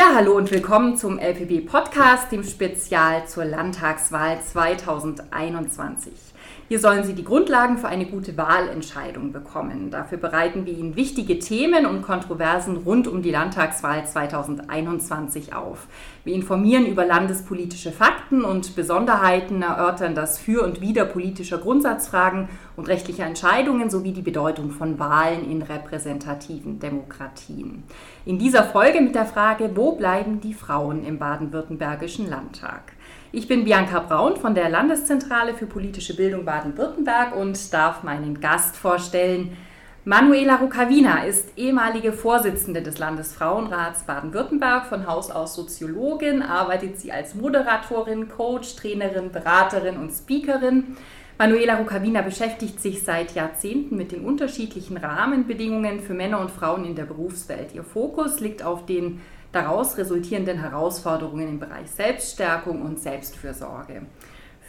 Ja, 0.00 0.14
hallo 0.14 0.34
und 0.34 0.50
willkommen 0.50 0.96
zum 0.96 1.18
LPB 1.18 1.66
Podcast, 1.66 2.32
dem 2.32 2.42
Spezial 2.42 3.28
zur 3.28 3.44
Landtagswahl 3.44 4.40
2021. 4.40 6.29
Hier 6.70 6.78
sollen 6.78 7.02
Sie 7.02 7.14
die 7.14 7.24
Grundlagen 7.24 7.78
für 7.78 7.88
eine 7.88 8.06
gute 8.06 8.36
Wahlentscheidung 8.36 9.32
bekommen. 9.32 9.90
Dafür 9.90 10.18
bereiten 10.18 10.66
wir 10.66 10.72
Ihnen 10.72 10.94
wichtige 10.94 11.40
Themen 11.40 11.84
und 11.84 12.02
Kontroversen 12.02 12.76
rund 12.76 13.08
um 13.08 13.22
die 13.22 13.32
Landtagswahl 13.32 14.06
2021 14.06 15.52
auf. 15.52 15.88
Wir 16.22 16.32
informieren 16.32 16.86
über 16.86 17.04
landespolitische 17.04 17.90
Fakten 17.90 18.44
und 18.44 18.76
Besonderheiten, 18.76 19.62
erörtern 19.62 20.14
das 20.14 20.38
Für 20.38 20.62
und 20.62 20.80
Wider 20.80 21.06
politischer 21.06 21.58
Grundsatzfragen 21.58 22.48
und 22.76 22.86
rechtlicher 22.86 23.26
Entscheidungen 23.26 23.90
sowie 23.90 24.12
die 24.12 24.22
Bedeutung 24.22 24.70
von 24.70 25.00
Wahlen 25.00 25.50
in 25.50 25.62
repräsentativen 25.62 26.78
Demokratien. 26.78 27.82
In 28.24 28.38
dieser 28.38 28.62
Folge 28.62 29.00
mit 29.00 29.16
der 29.16 29.26
Frage, 29.26 29.72
wo 29.74 29.96
bleiben 29.96 30.40
die 30.40 30.54
Frauen 30.54 31.04
im 31.04 31.18
baden-württembergischen 31.18 32.30
Landtag? 32.30 32.92
Ich 33.32 33.46
bin 33.46 33.62
Bianca 33.62 34.00
Braun 34.00 34.36
von 34.36 34.56
der 34.56 34.68
Landeszentrale 34.68 35.54
für 35.54 35.66
politische 35.66 36.16
Bildung 36.16 36.44
Baden-Württemberg 36.44 37.36
und 37.36 37.72
darf 37.72 38.02
meinen 38.02 38.40
Gast 38.40 38.76
vorstellen. 38.76 39.56
Manuela 40.04 40.56
Rukavina 40.56 41.22
ist 41.22 41.56
ehemalige 41.56 42.12
Vorsitzende 42.12 42.82
des 42.82 42.98
Landesfrauenrats 42.98 44.02
Baden-Württemberg, 44.02 44.86
von 44.86 45.06
Haus 45.06 45.30
aus 45.30 45.54
Soziologin, 45.54 46.42
arbeitet 46.42 46.98
sie 46.98 47.12
als 47.12 47.36
Moderatorin, 47.36 48.28
Coach, 48.28 48.74
Trainerin, 48.74 49.30
Beraterin 49.30 49.98
und 49.98 50.10
Speakerin. 50.10 50.96
Manuela 51.38 51.76
Rukavina 51.76 52.22
beschäftigt 52.22 52.80
sich 52.80 53.04
seit 53.04 53.36
Jahrzehnten 53.36 53.96
mit 53.96 54.10
den 54.10 54.24
unterschiedlichen 54.24 54.96
Rahmenbedingungen 54.96 56.00
für 56.00 56.14
Männer 56.14 56.40
und 56.40 56.50
Frauen 56.50 56.84
in 56.84 56.96
der 56.96 57.04
Berufswelt. 57.04 57.74
Ihr 57.74 57.84
Fokus 57.84 58.40
liegt 58.40 58.64
auf 58.64 58.86
den 58.86 59.20
daraus 59.52 59.96
resultierenden 59.98 60.58
Herausforderungen 60.58 61.48
im 61.48 61.58
Bereich 61.58 61.90
Selbststärkung 61.90 62.82
und 62.82 63.00
Selbstfürsorge. 63.00 64.02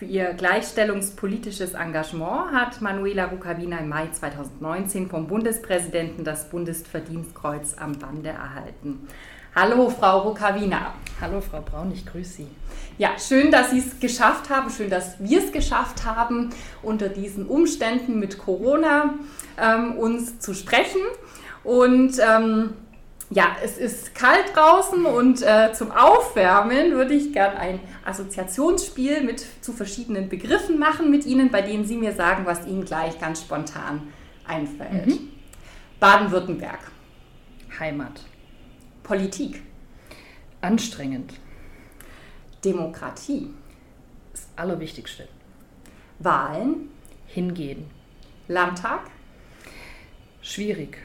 Für 0.01 0.05
ihr 0.05 0.33
gleichstellungspolitisches 0.33 1.75
Engagement 1.75 2.51
hat 2.53 2.81
Manuela 2.81 3.25
Rukavina 3.25 3.77
im 3.77 3.89
Mai 3.89 4.07
2019 4.11 5.09
vom 5.09 5.27
Bundespräsidenten 5.27 6.23
das 6.23 6.49
Bundesverdienstkreuz 6.49 7.75
am 7.77 7.99
Bande 7.99 8.29
erhalten. 8.29 9.07
Hallo, 9.53 9.89
Frau 9.89 10.21
Rukavina. 10.21 10.93
Hallo, 11.19 11.39
Frau 11.41 11.61
Braun, 11.61 11.91
ich 11.91 12.05
grüße 12.05 12.37
Sie. 12.37 12.47
Ja, 12.97 13.19
schön, 13.19 13.51
dass 13.51 13.69
Sie 13.71 13.79
es 13.79 13.99
geschafft 13.99 14.49
haben, 14.49 14.71
schön, 14.71 14.89
dass 14.89 15.19
wir 15.19 15.37
es 15.37 15.51
geschafft 15.51 16.05
haben, 16.05 16.49
unter 16.81 17.09
diesen 17.09 17.45
Umständen 17.45 18.17
mit 18.17 18.39
Corona 18.39 19.13
ähm, 19.61 19.97
uns 19.97 20.39
zu 20.39 20.55
sprechen. 20.55 21.01
Und 21.63 22.13
ähm, 22.19 22.73
ja, 23.33 23.55
es 23.63 23.77
ist 23.77 24.13
kalt 24.13 24.53
draußen 24.53 25.05
und 25.05 25.41
äh, 25.41 25.71
zum 25.71 25.89
Aufwärmen 25.91 26.91
würde 26.91 27.13
ich 27.13 27.31
gern 27.31 27.55
ein 27.55 27.79
Assoziationsspiel 28.03 29.23
mit 29.23 29.45
zu 29.61 29.71
verschiedenen 29.71 30.27
Begriffen 30.27 30.77
machen 30.77 31.09
mit 31.09 31.25
Ihnen, 31.25 31.49
bei 31.49 31.61
denen 31.61 31.85
Sie 31.85 31.95
mir 31.95 32.11
sagen, 32.11 32.45
was 32.45 32.67
Ihnen 32.67 32.83
gleich 32.83 33.19
ganz 33.21 33.39
spontan 33.39 34.11
einfällt. 34.45 35.07
Mhm. 35.07 35.29
Baden-Württemberg. 36.01 36.79
Heimat. 37.79 38.21
Politik. 39.01 39.61
Anstrengend. 40.59 41.33
Demokratie. 42.65 43.53
Das 44.33 44.49
Allerwichtigste. 44.57 45.29
Wahlen. 46.19 46.89
Hingehen. 47.27 47.89
Landtag. 48.49 49.09
Schwierig. 50.41 50.97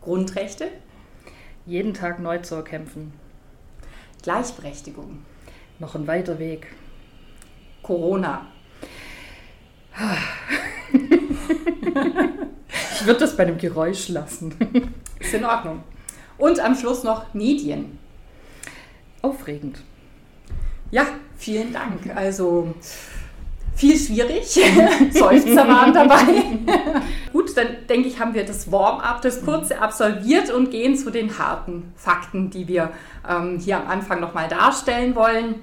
Grundrechte 0.00 0.70
jeden 1.66 1.94
Tag 1.94 2.20
neu 2.20 2.38
zu 2.38 2.56
erkämpfen. 2.56 3.12
Gleichberechtigung. 4.22 5.24
Noch 5.78 5.94
ein 5.94 6.06
weiter 6.06 6.38
Weg. 6.38 6.68
Corona. 7.82 8.46
ich 12.92 13.06
würde 13.06 13.20
das 13.20 13.36
bei 13.36 13.44
einem 13.44 13.58
Geräusch 13.58 14.08
lassen. 14.08 14.54
Ist 15.20 15.34
in 15.34 15.44
Ordnung. 15.44 15.82
Und 16.38 16.60
am 16.60 16.74
Schluss 16.74 17.04
noch 17.04 17.32
Medien. 17.34 17.98
Aufregend. 19.22 19.82
Ja, 20.90 21.06
vielen 21.36 21.72
Dank. 21.72 22.14
Also 22.14 22.74
viel 23.74 23.98
schwierig. 23.98 24.46
Seufzer 25.12 25.68
waren 25.68 25.92
dabei. 25.92 26.24
Gut, 27.32 27.56
dann 27.56 27.86
denke 27.88 28.08
ich, 28.08 28.20
haben 28.20 28.34
wir 28.34 28.44
das 28.44 28.70
Warm-up, 28.70 29.22
das 29.22 29.44
kurze 29.44 29.80
absolviert 29.80 30.50
und 30.50 30.70
gehen 30.70 30.96
zu 30.96 31.10
den 31.10 31.38
harten 31.38 31.92
Fakten, 31.96 32.50
die 32.50 32.68
wir 32.68 32.90
ähm, 33.28 33.58
hier 33.58 33.78
am 33.78 33.88
Anfang 33.88 34.20
nochmal 34.20 34.48
darstellen 34.48 35.14
wollen, 35.14 35.56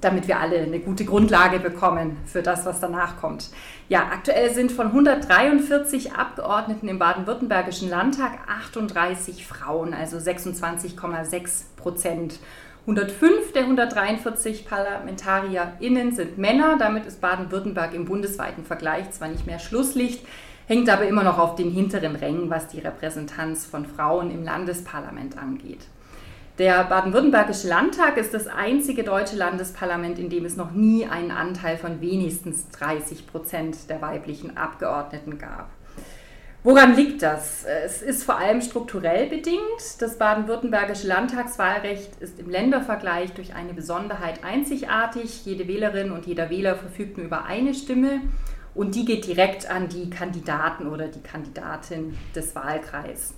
damit 0.00 0.28
wir 0.28 0.38
alle 0.38 0.58
eine 0.58 0.80
gute 0.80 1.04
Grundlage 1.04 1.60
bekommen 1.60 2.16
für 2.26 2.42
das, 2.42 2.66
was 2.66 2.80
danach 2.80 3.16
kommt. 3.20 3.50
Ja, 3.88 4.08
aktuell 4.12 4.52
sind 4.52 4.72
von 4.72 4.88
143 4.88 6.12
Abgeordneten 6.12 6.88
im 6.88 6.98
baden-württembergischen 6.98 7.88
Landtag 7.88 8.32
38 8.48 9.46
Frauen, 9.46 9.94
also 9.94 10.16
26,6 10.16 11.64
Prozent. 11.76 12.38
105 12.86 13.52
der 13.54 13.62
143 13.62 14.66
ParlamentarierInnen 14.66 16.14
sind 16.14 16.36
Männer. 16.36 16.76
Damit 16.78 17.06
ist 17.06 17.22
Baden-Württemberg 17.22 17.94
im 17.94 18.04
bundesweiten 18.04 18.62
Vergleich 18.62 19.10
zwar 19.10 19.28
nicht 19.28 19.46
mehr 19.46 19.58
Schlusslicht, 19.58 20.26
hängt 20.66 20.90
aber 20.90 21.06
immer 21.06 21.24
noch 21.24 21.38
auf 21.38 21.54
den 21.54 21.70
hinteren 21.70 22.14
Rängen, 22.14 22.50
was 22.50 22.68
die 22.68 22.80
Repräsentanz 22.80 23.64
von 23.64 23.86
Frauen 23.86 24.30
im 24.30 24.44
Landesparlament 24.44 25.38
angeht. 25.38 25.86
Der 26.58 26.84
baden-württembergische 26.84 27.68
Landtag 27.68 28.18
ist 28.18 28.34
das 28.34 28.46
einzige 28.46 29.02
deutsche 29.02 29.36
Landesparlament, 29.36 30.18
in 30.18 30.28
dem 30.28 30.44
es 30.44 30.56
noch 30.56 30.72
nie 30.72 31.06
einen 31.06 31.30
Anteil 31.30 31.78
von 31.78 32.02
wenigstens 32.02 32.68
30 32.68 33.26
Prozent 33.26 33.88
der 33.88 34.02
weiblichen 34.02 34.58
Abgeordneten 34.58 35.38
gab. 35.38 35.70
Woran 36.64 36.96
liegt 36.96 37.20
das? 37.20 37.66
Es 37.66 38.00
ist 38.00 38.24
vor 38.24 38.38
allem 38.38 38.62
strukturell 38.62 39.28
bedingt. 39.28 39.60
Das 39.98 40.16
baden-württembergische 40.16 41.06
Landtagswahlrecht 41.06 42.16
ist 42.20 42.40
im 42.40 42.48
Ländervergleich 42.48 43.34
durch 43.34 43.54
eine 43.54 43.74
Besonderheit 43.74 44.42
einzigartig. 44.42 45.44
Jede 45.44 45.68
Wählerin 45.68 46.10
und 46.10 46.24
jeder 46.24 46.48
Wähler 46.48 46.74
verfügt 46.74 47.18
nur 47.18 47.26
über 47.26 47.44
eine 47.44 47.74
Stimme 47.74 48.22
und 48.74 48.94
die 48.94 49.04
geht 49.04 49.26
direkt 49.26 49.70
an 49.70 49.90
die 49.90 50.08
Kandidaten 50.08 50.86
oder 50.86 51.08
die 51.08 51.20
Kandidatin 51.20 52.16
des 52.34 52.54
Wahlkreises. 52.54 53.34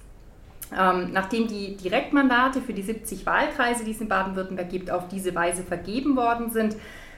Ähm, 0.73 1.11
nachdem 1.13 1.49
die 1.49 1.77
Direktmandate 1.77 2.61
für 2.61 2.75
die 2.75 2.83
70 2.83 3.27
Wahlkreise, 3.27 3.85
die 3.85 3.91
es 3.91 4.01
in 4.01 4.07
Baden-Württemberg 4.07 4.69
gibt, 4.69 4.89
auf 4.89 5.09
diese 5.09 5.35
Weise 5.35 5.65
vergeben 5.65 6.15
worden 6.15 6.51
sind, 6.51 6.77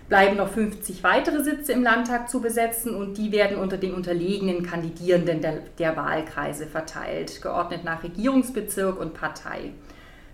bleiben 0.09 0.37
noch 0.37 0.49
50 0.49 1.03
weitere 1.05 1.43
Sitze 1.45 1.73
im 1.73 1.83
Landtag 1.83 2.31
zu 2.31 2.41
besetzen 2.41 2.95
und 2.95 3.19
die 3.19 3.31
werden 3.33 3.59
unter 3.59 3.77
den 3.77 3.93
unterlegenen 3.93 4.63
Kandidierenden 4.63 5.41
der, 5.41 5.61
der 5.79 5.97
Wahlkreise 5.97 6.67
verteilt, 6.67 7.43
geordnet 7.43 7.85
nach 7.85 8.03
Regierungsbezirk 8.03 8.99
und 8.99 9.15
Partei. 9.15 9.73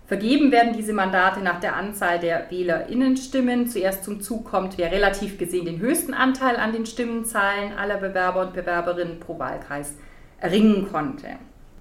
Vergeben 0.07 0.51
werden 0.51 0.73
diese 0.73 0.93
Mandate 0.93 1.41
nach 1.41 1.59
der 1.59 1.75
Anzahl 1.75 2.19
der 2.19 2.51
Wählerinnenstimmen. 2.51 3.67
Zuerst 3.67 4.03
zum 4.03 4.21
Zug 4.21 4.45
kommt, 4.45 4.77
wer 4.77 4.91
relativ 4.91 5.39
gesehen 5.39 5.65
den 5.65 5.79
höchsten 5.79 6.13
Anteil 6.13 6.57
an 6.57 6.73
den 6.73 6.85
Stimmenzahlen 6.85 7.73
aller 7.73 7.97
Bewerber 7.97 8.41
und 8.41 8.53
Bewerberinnen 8.53 9.19
pro 9.19 9.39
Wahlkreis 9.39 9.95
erringen 10.39 10.87
konnte. 10.91 11.27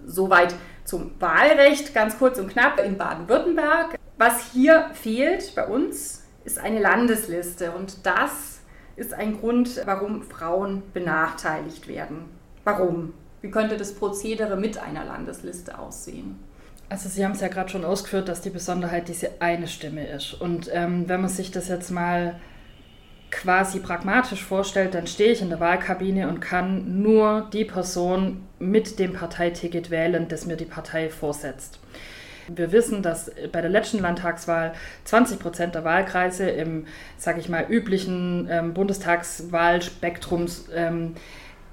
Soweit 0.06 0.54
zum 0.84 1.12
Wahlrecht, 1.20 1.94
ganz 1.94 2.18
kurz 2.18 2.38
und 2.38 2.48
knapp 2.48 2.82
in 2.82 2.96
Baden-Württemberg. 2.96 3.98
Was 4.16 4.52
hier 4.52 4.90
fehlt 4.94 5.54
bei 5.54 5.66
uns 5.66 6.23
ist 6.44 6.58
eine 6.58 6.80
Landesliste 6.80 7.72
und 7.72 8.06
das 8.06 8.60
ist 8.96 9.12
ein 9.12 9.40
Grund, 9.40 9.80
warum 9.86 10.22
Frauen 10.22 10.82
benachteiligt 10.92 11.88
werden. 11.88 12.26
Warum? 12.64 13.12
Wie 13.40 13.50
könnte 13.50 13.76
das 13.76 13.94
Prozedere 13.94 14.56
mit 14.56 14.78
einer 14.78 15.04
Landesliste 15.04 15.78
aussehen? 15.78 16.38
Also 16.88 17.08
Sie 17.08 17.24
haben 17.24 17.32
es 17.32 17.40
ja 17.40 17.48
gerade 17.48 17.70
schon 17.70 17.84
ausgeführt, 17.84 18.28
dass 18.28 18.40
die 18.40 18.50
Besonderheit 18.50 19.08
diese 19.08 19.40
eine 19.40 19.66
Stimme 19.66 20.06
ist. 20.06 20.34
Und 20.34 20.70
ähm, 20.72 21.08
wenn 21.08 21.20
man 21.20 21.30
sich 21.30 21.50
das 21.50 21.68
jetzt 21.68 21.90
mal 21.90 22.36
quasi 23.30 23.80
pragmatisch 23.80 24.44
vorstellt, 24.44 24.94
dann 24.94 25.06
stehe 25.06 25.32
ich 25.32 25.42
in 25.42 25.48
der 25.48 25.60
Wahlkabine 25.60 26.28
und 26.28 26.40
kann 26.40 27.02
nur 27.02 27.48
die 27.52 27.64
Person 27.64 28.46
mit 28.58 28.98
dem 28.98 29.12
Parteiticket 29.12 29.90
wählen, 29.90 30.28
das 30.28 30.46
mir 30.46 30.56
die 30.56 30.64
Partei 30.64 31.10
vorsetzt. 31.10 31.80
Wir 32.48 32.72
wissen, 32.72 33.02
dass 33.02 33.30
bei 33.52 33.60
der 33.60 33.70
letzten 33.70 33.98
Landtagswahl 34.00 34.72
20 35.04 35.38
Prozent 35.38 35.74
der 35.74 35.84
Wahlkreise 35.84 36.48
im, 36.48 36.86
sage 37.16 37.40
ich 37.40 37.48
mal, 37.48 37.66
üblichen 37.68 38.48
ähm, 38.50 38.74
Bundestagswahlspektrums 38.74 40.68
ähm, 40.74 41.14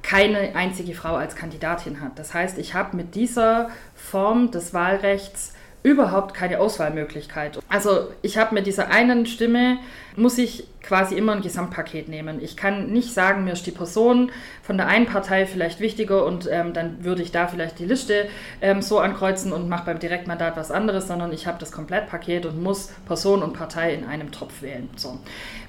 keine 0.03 0.55
einzige 0.55 0.93
Frau 0.93 1.15
als 1.15 1.35
Kandidatin 1.35 2.01
hat. 2.01 2.17
Das 2.17 2.33
heißt, 2.33 2.57
ich 2.57 2.73
habe 2.73 2.97
mit 2.97 3.15
dieser 3.15 3.69
Form 3.95 4.51
des 4.51 4.73
Wahlrechts 4.73 5.53
überhaupt 5.83 6.33
keine 6.33 6.59
Auswahlmöglichkeit. 6.59 7.59
Also 7.69 8.09
ich 8.21 8.37
habe 8.37 8.53
mit 8.53 8.67
dieser 8.67 8.89
einen 8.89 9.25
Stimme, 9.25 9.77
muss 10.15 10.37
ich 10.37 10.67
quasi 10.83 11.15
immer 11.15 11.33
ein 11.33 11.41
Gesamtpaket 11.41 12.09
nehmen. 12.09 12.41
Ich 12.41 12.57
kann 12.57 12.91
nicht 12.91 13.13
sagen, 13.13 13.43
mir 13.43 13.53
ist 13.53 13.65
die 13.65 13.71
Person 13.71 14.31
von 14.61 14.77
der 14.77 14.87
einen 14.87 15.05
Partei 15.05 15.45
vielleicht 15.45 15.79
wichtiger 15.79 16.25
und 16.25 16.49
ähm, 16.51 16.73
dann 16.73 17.03
würde 17.03 17.21
ich 17.21 17.31
da 17.31 17.47
vielleicht 17.47 17.79
die 17.79 17.85
Liste 17.85 18.27
ähm, 18.61 18.81
so 18.81 18.99
ankreuzen 18.99 19.53
und 19.53 19.69
mache 19.69 19.85
beim 19.85 19.99
Direktmandat 19.99 20.57
was 20.57 20.71
anderes, 20.71 21.07
sondern 21.07 21.31
ich 21.31 21.47
habe 21.47 21.59
das 21.59 21.71
Komplettpaket 21.71 22.45
und 22.45 22.61
muss 22.61 22.87
Person 23.05 23.41
und 23.41 23.53
Partei 23.53 23.93
in 23.93 24.05
einem 24.05 24.31
Topf 24.31 24.61
wählen. 24.61 24.89
So. 24.95 25.19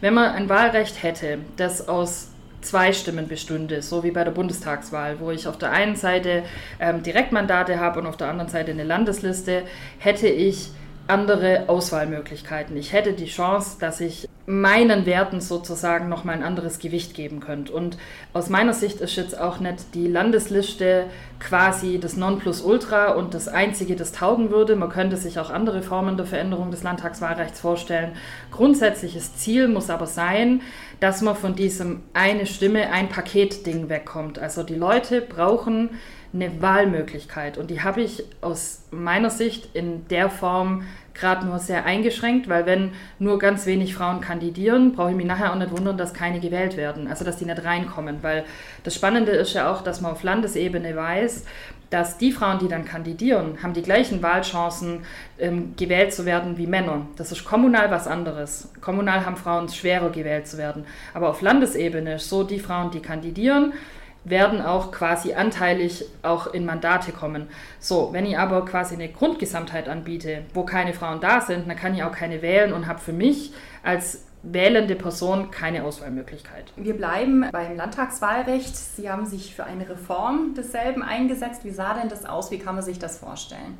Wenn 0.01 0.15
man 0.15 0.33
ein 0.33 0.49
Wahlrecht 0.49 1.03
hätte, 1.03 1.39
das 1.57 1.89
aus 1.89 2.32
zwei 2.63 2.93
Stimmen 2.93 3.29
bestünde, 3.29 3.83
so 3.83 4.05
wie 4.05 4.11
bei 4.11 4.25
der 4.25 4.31
Bundestagswahl, 4.31 5.21
wo 5.21 5.31
ich 5.31 5.47
auf 5.47 5.59
der 5.59 5.71
einen 5.71 5.97
Seite 5.97 6.43
ähm, 6.81 7.03
Direktmandate 7.03 7.79
habe 7.79 8.01
und 8.01 8.07
auf 8.07 8.17
der 8.17 8.29
anderen 8.29 8.51
Seite 8.51 8.71
eine 8.71 8.85
Landesliste, 8.85 9.65
hätte 9.99 10.29
ich 10.29 10.71
andere 11.09 11.69
Auswahlmöglichkeiten. 11.69 12.77
Ich 12.77 12.93
hätte 12.93 13.13
die 13.13 13.27
Chance, 13.27 13.77
dass 13.81 14.01
ich 14.01 14.29
meinen 14.47 15.07
Werten 15.07 15.41
sozusagen 15.41 16.09
nochmal 16.09 16.37
ein 16.37 16.43
anderes 16.43 16.79
Gewicht 16.79 17.15
geben 17.15 17.41
könnte. 17.41 17.73
Und 17.73 17.97
aus 18.33 18.49
meiner 18.49 18.75
Sicht 18.75 19.01
ist 19.01 19.17
jetzt 19.17 19.39
auch 19.39 19.61
nicht 19.61 19.95
die 19.95 20.09
Landesliste 20.09 21.05
quasi 21.39 22.01
das 22.01 22.17
Nonplusultra 22.17 23.13
und 23.13 23.35
das 23.35 23.47
Einzige, 23.49 23.95
das 23.95 24.13
taugen 24.13 24.51
würde. 24.51 24.75
Man 24.75 24.89
könnte 24.89 25.17
sich 25.17 25.39
auch 25.39 25.51
andere 25.51 25.83
Formen 25.83 26.17
der 26.17 26.27
Veränderung 26.27 26.71
des 26.71 26.83
Landtagswahlrechts 26.83 27.61
vorstellen. 27.61 28.13
Grundsätzliches 28.51 29.37
Ziel 29.37 29.69
muss 29.69 29.91
aber 29.91 30.07
sein, 30.07 30.61
dass 30.99 31.21
man 31.21 31.37
von 31.37 31.55
diesem 31.55 32.03
eine 32.13 32.47
Stimme, 32.47 32.91
ein 32.91 33.09
Paket-Ding 33.09 33.89
wegkommt. 33.89 34.39
Also 34.39 34.63
die 34.63 34.75
Leute 34.75 35.21
brauchen 35.21 35.91
eine 36.35 36.63
Wahlmöglichkeit 36.63 37.59
und 37.59 37.71
die 37.71 37.83
habe 37.83 38.01
ich 38.01 38.25
aus 38.41 38.85
meiner 38.91 39.31
Sicht 39.31 39.69
in 39.75 40.09
der 40.09 40.31
Form 40.31 40.85
gerade 41.15 41.47
nur 41.47 41.59
sehr 41.59 41.85
eingeschränkt, 41.85 42.49
weil 42.49 42.67
wenn 42.67 42.93
nur 43.19 43.39
ganz 43.39 43.67
wenig 43.67 43.95
Frauen 43.95 44.21
kandidieren, 44.21 44.93
brauche 44.93 45.11
ich 45.11 45.17
mich 45.17 45.27
nachher 45.27 45.53
auch 45.53 45.59
nicht 45.59 45.71
wundern, 45.71 45.97
dass 45.97 46.15
keine 46.15 46.41
gewählt 46.41 46.77
werden, 46.77 47.09
also 47.09 47.25
dass 47.25 47.37
die 47.37 47.45
nicht 47.45 47.65
reinkommen, 47.65 48.19
weil 48.23 48.45
das 48.85 48.95
Spannende 48.95 49.33
ist 49.33 49.55
ja 49.55 49.71
auch, 49.71 49.83
dass 49.83 50.01
man 50.01 50.13
auf 50.13 50.23
Landesebene 50.23 50.97
weiß, 50.97 51.45
dass 51.93 52.17
die 52.17 52.33
Frauen, 52.33 52.59
die 52.59 52.69
dann 52.69 52.87
kandidieren, 52.87 53.59
haben 53.63 53.75
die 53.75 53.83
gleichen 53.83 54.23
Wahlchancen, 54.23 55.05
ähm, 55.39 55.75
gewählt 55.77 56.15
zu 56.15 56.25
werden 56.25 56.57
wie 56.57 56.67
Männer. 56.67 57.07
Das 57.17 57.33
ist 57.33 57.45
kommunal 57.45 57.91
was 57.91 58.07
anderes. 58.07 58.73
Kommunal 58.81 59.27
haben 59.27 59.37
Frauen 59.37 59.69
schwerer, 59.69 60.09
gewählt 60.09 60.49
zu 60.49 60.57
werden. 60.57 60.87
Aber 61.13 61.29
auf 61.29 61.43
Landesebene 61.43 62.15
ist 62.15 62.31
so, 62.31 62.45
die 62.45 62.61
Frauen, 62.61 62.91
die 62.91 63.01
kandidieren, 63.01 63.75
werden 64.25 64.63
auch 64.63 64.93
quasi 64.93 65.35
anteilig 65.35 66.05
auch 66.23 66.53
in 66.53 66.65
Mandate 66.65 67.13
kommen. 67.13 67.49
So, 67.81 68.11
wenn 68.13 68.27
ich 68.27 68.39
aber 68.39 68.65
quasi 68.65 68.95
eine 68.95 69.09
Grundgesamtheit 69.09 69.89
anbiete, 69.89 70.43
wo 70.55 70.65
keine 70.65 70.93
Frauen 70.93 71.21
da 71.21 71.41
sind, 71.41 71.69
dann 71.69 71.77
kann 71.77 71.95
ich 71.95 72.03
auch 72.03 72.13
keine 72.13 72.43
wählen 72.43 72.73
und 72.73 72.87
habe 72.87 73.01
für 73.01 73.13
mich 73.13 73.53
als 73.83 74.25
wählende 74.43 74.97
Person 74.97 75.51
keine 75.51 75.85
Auswahlmöglichkeit. 75.85 76.73
Wir 76.77 76.97
bleiben 76.97 77.47
beim 77.53 77.77
Landtagswahlrecht. 77.77 78.77
Sie 78.77 79.09
haben 79.09 79.27
sich 79.27 79.55
für 79.55 79.65
eine 79.65 79.89
Reform 79.89 80.55
desselben 80.57 81.03
eingesetzt. 81.03 81.65
Wie 81.65 81.71
sah 81.71 81.95
denn 81.95 82.09
das 82.09 82.25
aus? 82.25 82.51
Wie 82.51 82.59
kann 82.59 82.75
man 82.75 82.85
sich 82.85 82.99
das 82.99 83.19
vorstellen? 83.19 83.79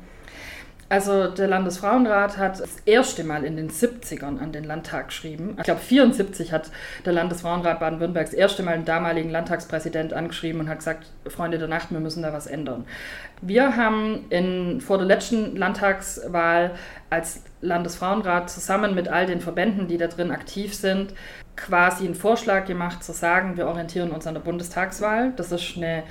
Also 0.93 1.25
der 1.27 1.47
Landesfrauenrat 1.47 2.37
hat 2.37 2.59
das 2.59 2.77
erste 2.85 3.23
Mal 3.23 3.45
in 3.45 3.57
den 3.57 3.71
70ern 3.71 4.39
an 4.39 4.51
den 4.51 4.63
Landtag 4.63 5.07
geschrieben. 5.07 5.55
Ich 5.57 5.63
glaube 5.63 5.79
74 5.79 6.51
hat 6.51 6.69
der 7.03 7.13
Landesfrauenrat 7.13 7.79
Baden-Württemberg 7.79 8.27
das 8.27 8.35
erste 8.35 8.61
Mal 8.61 8.75
den 8.75 8.85
damaligen 8.85 9.31
Landtagspräsident 9.31 10.13
angeschrieben 10.13 10.61
und 10.61 10.69
hat 10.69 10.77
gesagt, 10.77 11.07
Freunde 11.25 11.57
der 11.57 11.67
Nacht, 11.67 11.89
wir 11.89 11.99
müssen 11.99 12.21
da 12.21 12.31
was 12.31 12.45
ändern. 12.45 12.85
Wir 13.41 13.75
haben 13.75 14.25
in, 14.29 14.81
vor 14.81 14.99
der 14.99 15.07
letzten 15.07 15.55
Landtagswahl 15.55 16.75
als 17.09 17.41
Landesfrauenrat 17.61 18.51
zusammen 18.51 18.93
mit 18.93 19.07
all 19.07 19.25
den 19.25 19.41
Verbänden, 19.41 19.87
die 19.87 19.97
da 19.97 20.05
drin 20.05 20.29
aktiv 20.29 20.75
sind, 20.75 21.15
quasi 21.55 22.05
einen 22.05 22.13
Vorschlag 22.13 22.65
gemacht 22.65 23.03
zu 23.03 23.13
sagen, 23.13 23.57
wir 23.57 23.65
orientieren 23.65 24.11
uns 24.11 24.27
an 24.27 24.35
der 24.35 24.41
Bundestagswahl. 24.41 25.33
Das 25.37 25.51
ist 25.51 25.75
eine 25.75 26.03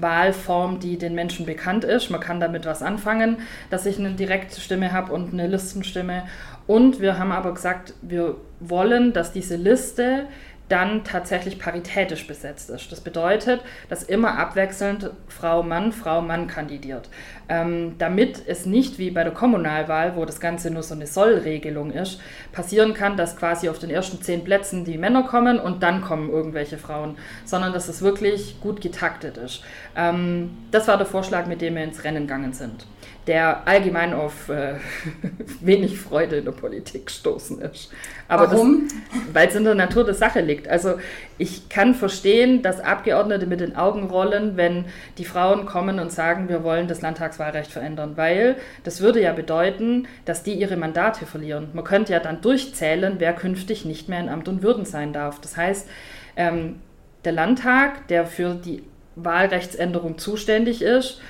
Wahlform, 0.00 0.80
die 0.80 0.98
den 0.98 1.14
Menschen 1.14 1.46
bekannt 1.46 1.84
ist. 1.84 2.10
Man 2.10 2.20
kann 2.20 2.40
damit 2.40 2.66
was 2.66 2.82
anfangen, 2.82 3.38
dass 3.70 3.86
ich 3.86 3.98
eine 3.98 4.12
Direktstimme 4.12 4.92
habe 4.92 5.12
und 5.12 5.32
eine 5.32 5.46
Listenstimme. 5.46 6.24
Und 6.66 7.00
wir 7.00 7.18
haben 7.18 7.32
aber 7.32 7.54
gesagt, 7.54 7.94
wir 8.02 8.36
wollen, 8.60 9.12
dass 9.12 9.32
diese 9.32 9.56
Liste 9.56 10.26
dann 10.68 11.04
tatsächlich 11.04 11.58
paritätisch 11.58 12.26
besetzt 12.26 12.70
ist. 12.70 12.90
Das 12.90 13.00
bedeutet, 13.00 13.60
dass 13.88 14.02
immer 14.02 14.38
abwechselnd 14.38 15.10
Frau 15.28 15.62
Mann, 15.62 15.92
Frau 15.92 16.22
Mann 16.22 16.46
kandidiert. 16.46 17.10
Ähm, 17.48 17.96
damit 17.98 18.42
es 18.46 18.64
nicht 18.64 18.98
wie 18.98 19.10
bei 19.10 19.24
der 19.24 19.34
Kommunalwahl, 19.34 20.16
wo 20.16 20.24
das 20.24 20.40
Ganze 20.40 20.70
nur 20.70 20.82
so 20.82 20.94
eine 20.94 21.06
Sollregelung 21.06 21.90
ist, 21.90 22.20
passieren 22.52 22.94
kann, 22.94 23.18
dass 23.18 23.36
quasi 23.36 23.68
auf 23.68 23.78
den 23.78 23.90
ersten 23.90 24.22
zehn 24.22 24.44
Plätzen 24.44 24.84
die 24.84 24.96
Männer 24.96 25.24
kommen 25.24 25.58
und 25.58 25.82
dann 25.82 26.00
kommen 26.00 26.30
irgendwelche 26.30 26.78
Frauen, 26.78 27.18
sondern 27.44 27.74
dass 27.74 27.88
es 27.88 28.00
wirklich 28.00 28.60
gut 28.60 28.80
getaktet 28.80 29.36
ist. 29.36 29.62
Ähm, 29.94 30.56
das 30.70 30.88
war 30.88 30.96
der 30.96 31.06
Vorschlag, 31.06 31.46
mit 31.46 31.60
dem 31.60 31.74
wir 31.74 31.84
ins 31.84 32.04
Rennen 32.04 32.26
gegangen 32.26 32.54
sind 32.54 32.86
der 33.26 33.66
allgemein 33.66 34.12
auf 34.12 34.48
äh, 34.48 34.74
wenig 35.60 35.98
Freude 35.98 36.36
in 36.36 36.44
der 36.44 36.52
Politik 36.52 37.10
stoßen 37.10 37.60
ist. 37.62 37.90
Aber 38.28 38.50
Warum? 38.50 38.88
Weil 39.32 39.48
es 39.48 39.54
in 39.54 39.64
der 39.64 39.74
Natur 39.74 40.04
der 40.04 40.14
Sache 40.14 40.40
liegt. 40.40 40.68
Also 40.68 40.98
ich 41.38 41.68
kann 41.68 41.94
verstehen, 41.94 42.62
dass 42.62 42.80
Abgeordnete 42.80 43.46
mit 43.46 43.60
den 43.60 43.76
Augen 43.76 44.04
rollen, 44.04 44.56
wenn 44.56 44.86
die 45.18 45.24
Frauen 45.24 45.66
kommen 45.66 45.98
und 45.98 46.12
sagen, 46.12 46.48
wir 46.48 46.64
wollen 46.64 46.86
das 46.86 47.00
Landtagswahlrecht 47.00 47.72
verändern, 47.72 48.12
weil 48.16 48.56
das 48.82 49.00
würde 49.00 49.20
ja 49.20 49.32
bedeuten, 49.32 50.06
dass 50.24 50.42
die 50.42 50.54
ihre 50.54 50.76
Mandate 50.76 51.26
verlieren. 51.26 51.68
Man 51.72 51.84
könnte 51.84 52.12
ja 52.12 52.20
dann 52.20 52.40
durchzählen, 52.40 53.16
wer 53.18 53.32
künftig 53.32 53.84
nicht 53.84 54.08
mehr 54.08 54.20
in 54.20 54.28
Amt 54.28 54.48
und 54.48 54.62
Würden 54.62 54.84
sein 54.84 55.12
darf. 55.12 55.40
Das 55.40 55.56
heißt, 55.56 55.88
ähm, 56.36 56.76
der 57.24 57.32
Landtag, 57.32 58.08
der 58.08 58.26
für 58.26 58.54
die 58.54 58.82
Wahlrechtsänderung 59.16 60.18
zuständig 60.18 60.82
ist, 60.82 61.20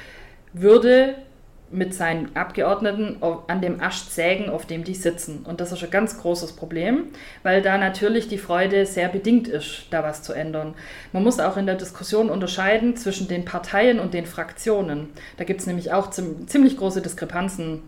würde 0.52 1.17
mit 1.74 1.94
seinen 1.94 2.34
Abgeordneten 2.36 3.16
an 3.20 3.60
dem 3.60 3.80
Ast 3.80 4.14
sägen, 4.14 4.48
auf 4.48 4.66
dem 4.66 4.84
die 4.84 4.94
sitzen. 4.94 5.44
Und 5.44 5.60
das 5.60 5.72
ist 5.72 5.82
ein 5.82 5.90
ganz 5.90 6.18
großes 6.18 6.52
Problem, 6.52 7.08
weil 7.42 7.62
da 7.62 7.76
natürlich 7.78 8.28
die 8.28 8.38
Freude 8.38 8.86
sehr 8.86 9.08
bedingt 9.08 9.48
ist, 9.48 9.86
da 9.90 10.02
was 10.02 10.22
zu 10.22 10.32
ändern. 10.32 10.74
Man 11.12 11.22
muss 11.22 11.40
auch 11.40 11.56
in 11.56 11.66
der 11.66 11.74
Diskussion 11.74 12.30
unterscheiden 12.30 12.96
zwischen 12.96 13.28
den 13.28 13.44
Parteien 13.44 14.00
und 14.00 14.14
den 14.14 14.26
Fraktionen. 14.26 15.08
Da 15.36 15.44
gibt 15.44 15.60
es 15.60 15.66
nämlich 15.66 15.92
auch 15.92 16.10
ziemlich 16.10 16.76
große 16.76 17.02
Diskrepanzen, 17.02 17.82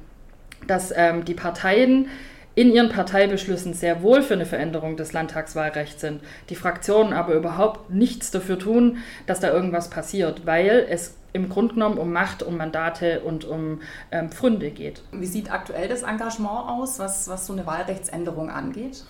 dass 0.67 0.93
ähm, 0.95 1.25
die 1.25 1.35
Parteien 1.35 2.09
in 2.57 2.73
ihren 2.73 2.89
Parteibeschlüssen 2.89 3.75
sehr 3.75 4.03
wohl 4.03 4.23
für 4.23 4.35
eine 4.35 4.47
Veränderung 4.47 4.97
des 4.97 5.13
Landtagswahlrechts 5.13 6.01
sind, 6.01 6.23
die 6.49 6.57
Fraktionen 6.57 7.13
aber 7.13 7.35
überhaupt 7.35 7.91
nichts 7.91 8.31
dafür 8.33 8.59
tun, 8.59 8.99
dass 9.27 9.41
da 9.41 9.53
irgendwas 9.53 9.91
passiert, 9.91 10.47
weil 10.47 10.87
es 10.89 11.15
im 11.35 11.51
Grunde 11.51 11.75
genommen 11.75 11.99
um 11.99 12.13
Macht, 12.13 12.43
um 12.43 12.57
Mandate 12.57 13.21
und 13.21 13.45
um 13.45 13.83
ähm, 14.11 14.31
Pfründe 14.31 14.71
geht. 14.71 15.03
Wie 15.13 15.27
sieht 15.27 15.53
aktuell 15.53 15.87
das 15.87 16.03
Engagement 16.03 16.71
aus, 16.71 16.99
was, 16.99 17.29
was 17.29 17.47
so 17.47 17.53
eine 17.53 17.67
Wahlrechtsänderung 17.67 18.49
angeht? 18.49 19.05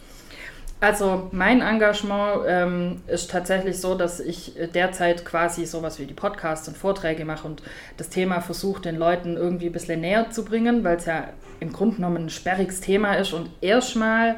Also 0.79 1.29
mein 1.33 1.63
Engagement 1.63 2.43
ähm, 2.47 3.03
ist 3.07 3.31
tatsächlich 3.31 3.81
so, 3.81 3.95
dass 3.95 4.21
ich 4.21 4.53
derzeit 4.75 5.25
quasi 5.25 5.65
sowas 5.65 5.99
wie 5.99 6.05
die 6.05 6.15
Podcasts 6.15 6.69
und 6.69 6.77
Vorträge 6.77 7.25
mache 7.25 7.49
und 7.49 7.63
das 7.97 8.11
Thema 8.11 8.41
versuche, 8.41 8.83
den 8.83 8.97
Leuten 8.97 9.37
irgendwie 9.37 9.67
ein 9.67 9.73
bisschen 9.73 10.03
näher 10.03 10.31
zu 10.31 10.45
bringen, 10.45 10.85
weil 10.85 10.97
es 10.97 11.07
ja 11.07 11.31
im 11.61 11.73
Grunde 11.73 11.97
genommen 11.97 12.27
ein 12.27 12.31
sperriges 12.31 12.81
Thema 12.83 13.15
ist 13.15 13.33
und 13.33 13.49
erstmal 13.63 14.37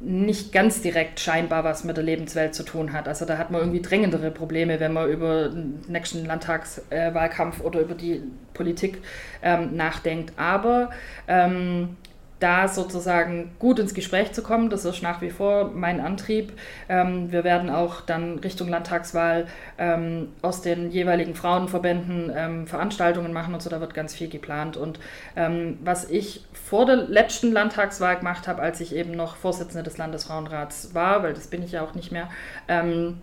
nicht 0.00 0.52
ganz 0.52 0.82
direkt 0.82 1.18
scheinbar 1.18 1.64
was 1.64 1.82
mit 1.82 1.96
der 1.96 2.04
Lebenswelt 2.04 2.54
zu 2.54 2.62
tun 2.62 2.92
hat. 2.92 3.08
Also 3.08 3.24
da 3.24 3.38
hat 3.38 3.50
man 3.50 3.60
irgendwie 3.60 3.80
dringendere 3.80 4.30
Probleme, 4.30 4.78
wenn 4.78 4.92
man 4.92 5.08
über 5.08 5.48
den 5.48 5.80
nächsten 5.88 6.26
Landtagswahlkampf 6.26 7.60
oder 7.60 7.80
über 7.80 7.94
die 7.94 8.22
Politik 8.52 8.98
ähm, 9.42 9.74
nachdenkt. 9.76 10.32
Aber 10.36 10.90
ähm, 11.26 11.96
da 12.44 12.68
sozusagen 12.68 13.52
gut 13.58 13.78
ins 13.78 13.94
Gespräch 13.94 14.32
zu 14.32 14.42
kommen. 14.42 14.68
Das 14.68 14.84
ist 14.84 15.02
nach 15.02 15.22
wie 15.22 15.30
vor 15.30 15.70
mein 15.74 15.98
Antrieb. 15.98 16.52
Ähm, 16.90 17.32
wir 17.32 17.42
werden 17.42 17.70
auch 17.70 18.02
dann 18.02 18.38
Richtung 18.40 18.68
Landtagswahl 18.68 19.46
ähm, 19.78 20.28
aus 20.42 20.60
den 20.60 20.90
jeweiligen 20.90 21.34
Frauenverbänden 21.34 22.30
ähm, 22.36 22.66
Veranstaltungen 22.66 23.32
machen 23.32 23.54
und 23.54 23.62
so, 23.62 23.70
da 23.70 23.80
wird 23.80 23.94
ganz 23.94 24.14
viel 24.14 24.28
geplant. 24.28 24.76
Und 24.76 25.00
ähm, 25.36 25.78
was 25.82 26.10
ich 26.10 26.44
vor 26.52 26.84
der 26.84 26.96
letzten 26.96 27.50
Landtagswahl 27.50 28.18
gemacht 28.18 28.46
habe, 28.46 28.60
als 28.60 28.78
ich 28.82 28.94
eben 28.94 29.12
noch 29.12 29.36
Vorsitzende 29.36 29.82
des 29.82 29.96
Landesfrauenrats 29.96 30.94
war, 30.94 31.22
weil 31.22 31.32
das 31.32 31.46
bin 31.46 31.62
ich 31.62 31.72
ja 31.72 31.82
auch 31.82 31.94
nicht 31.94 32.12
mehr, 32.12 32.28
ähm, 32.68 33.22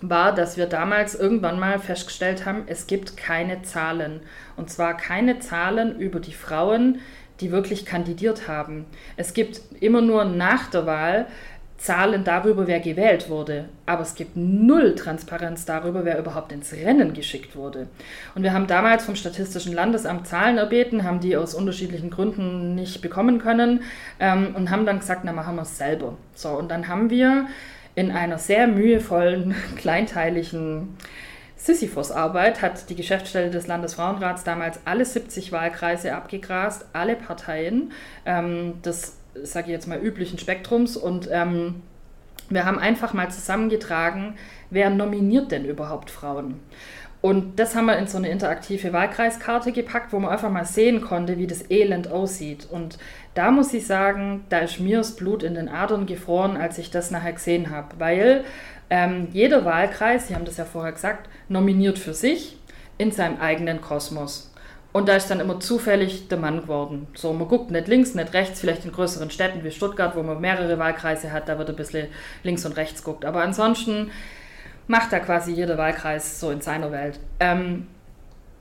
war, 0.00 0.34
dass 0.34 0.56
wir 0.56 0.66
damals 0.66 1.14
irgendwann 1.14 1.60
mal 1.60 1.78
festgestellt 1.78 2.46
haben, 2.46 2.64
es 2.66 2.88
gibt 2.88 3.16
keine 3.16 3.62
Zahlen. 3.62 4.22
Und 4.56 4.70
zwar 4.70 4.96
keine 4.96 5.38
Zahlen 5.38 6.00
über 6.00 6.18
die 6.18 6.32
Frauen, 6.32 6.98
die 7.40 7.50
wirklich 7.50 7.86
kandidiert 7.86 8.48
haben. 8.48 8.84
Es 9.16 9.34
gibt 9.34 9.60
immer 9.80 10.00
nur 10.00 10.24
nach 10.24 10.70
der 10.70 10.86
Wahl 10.86 11.26
Zahlen 11.80 12.24
darüber, 12.24 12.66
wer 12.66 12.78
gewählt 12.78 13.30
wurde, 13.30 13.64
aber 13.86 14.02
es 14.02 14.14
gibt 14.14 14.36
null 14.36 14.94
Transparenz 14.94 15.64
darüber, 15.64 16.04
wer 16.04 16.18
überhaupt 16.18 16.52
ins 16.52 16.74
Rennen 16.74 17.14
geschickt 17.14 17.56
wurde. 17.56 17.88
Und 18.34 18.42
wir 18.42 18.52
haben 18.52 18.66
damals 18.66 19.06
vom 19.06 19.16
Statistischen 19.16 19.72
Landesamt 19.72 20.26
Zahlen 20.26 20.58
erbeten, 20.58 21.04
haben 21.04 21.20
die 21.20 21.38
aus 21.38 21.54
unterschiedlichen 21.54 22.10
Gründen 22.10 22.74
nicht 22.74 23.00
bekommen 23.00 23.38
können 23.38 23.82
ähm, 24.18 24.54
und 24.54 24.70
haben 24.70 24.84
dann 24.84 24.98
gesagt, 24.98 25.22
na 25.24 25.32
machen 25.32 25.56
wir 25.56 25.62
es 25.62 25.78
selber. 25.78 26.18
So, 26.34 26.50
und 26.50 26.70
dann 26.70 26.86
haben 26.86 27.08
wir 27.08 27.46
in 27.94 28.10
einer 28.10 28.36
sehr 28.36 28.66
mühevollen, 28.66 29.54
kleinteiligen 29.76 30.98
Sisyphos-Arbeit 31.62 32.62
hat 32.62 32.88
die 32.88 32.96
Geschäftsstelle 32.96 33.50
des 33.50 33.66
Landesfrauenrats 33.66 34.44
damals 34.44 34.80
alle 34.86 35.04
70 35.04 35.52
Wahlkreise 35.52 36.14
abgegrast, 36.14 36.86
alle 36.94 37.16
Parteien. 37.16 37.92
Ähm, 38.24 38.74
das 38.82 39.16
sage 39.42 39.66
ich 39.66 39.72
jetzt 39.72 39.86
mal, 39.86 39.98
üblichen 39.98 40.38
Spektrums. 40.38 40.96
Und 40.96 41.28
ähm, 41.30 41.82
wir 42.48 42.64
haben 42.64 42.78
einfach 42.78 43.12
mal 43.12 43.30
zusammengetragen, 43.30 44.34
wer 44.70 44.88
nominiert 44.88 45.52
denn 45.52 45.66
überhaupt 45.66 46.10
Frauen? 46.10 46.60
Und 47.20 47.58
das 47.58 47.74
haben 47.74 47.84
wir 47.84 47.98
in 47.98 48.06
so 48.06 48.16
eine 48.16 48.30
interaktive 48.30 48.94
Wahlkreiskarte 48.94 49.72
gepackt, 49.72 50.14
wo 50.14 50.18
man 50.18 50.30
einfach 50.30 50.50
mal 50.50 50.64
sehen 50.64 51.02
konnte, 51.02 51.36
wie 51.36 51.46
das 51.46 51.70
Elend 51.70 52.08
aussieht. 52.08 52.66
Und 52.70 52.98
da 53.34 53.50
muss 53.50 53.74
ich 53.74 53.86
sagen, 53.86 54.44
da 54.48 54.60
ist 54.60 54.80
mir 54.80 54.98
das 54.98 55.16
Blut 55.16 55.42
in 55.42 55.54
den 55.54 55.68
Adern 55.68 56.06
gefroren, 56.06 56.56
als 56.56 56.78
ich 56.78 56.90
das 56.90 57.10
nachher 57.10 57.34
gesehen 57.34 57.68
habe. 57.68 57.88
Weil 57.98 58.44
ähm, 58.90 59.28
jeder 59.32 59.64
Wahlkreis, 59.64 60.28
Sie 60.28 60.34
haben 60.34 60.44
das 60.44 60.56
ja 60.56 60.64
vorher 60.64 60.92
gesagt, 60.92 61.28
nominiert 61.48 61.98
für 61.98 62.14
sich 62.14 62.58
in 62.98 63.12
seinem 63.12 63.40
eigenen 63.40 63.80
Kosmos. 63.80 64.52
Und 64.92 65.08
da 65.08 65.14
ist 65.14 65.30
dann 65.30 65.38
immer 65.38 65.60
zufällig 65.60 66.26
der 66.28 66.38
Mann 66.38 66.62
geworden. 66.62 67.06
So, 67.14 67.32
man 67.32 67.46
guckt 67.46 67.70
nicht 67.70 67.86
links, 67.86 68.14
nicht 68.14 68.32
rechts, 68.34 68.58
vielleicht 68.58 68.84
in 68.84 68.90
größeren 68.90 69.30
Städten 69.30 69.62
wie 69.62 69.70
Stuttgart, 69.70 70.16
wo 70.16 70.22
man 70.22 70.40
mehrere 70.40 70.78
Wahlkreise 70.78 71.30
hat, 71.30 71.48
da 71.48 71.58
wird 71.58 71.70
ein 71.70 71.76
bisschen 71.76 72.08
links 72.42 72.66
und 72.66 72.76
rechts 72.76 73.04
guckt. 73.04 73.24
Aber 73.24 73.42
ansonsten 73.42 74.10
macht 74.88 75.12
da 75.12 75.20
quasi 75.20 75.52
jeder 75.52 75.78
Wahlkreis 75.78 76.40
so 76.40 76.50
in 76.50 76.60
seiner 76.60 76.90
Welt. 76.90 77.20
Ähm, 77.38 77.86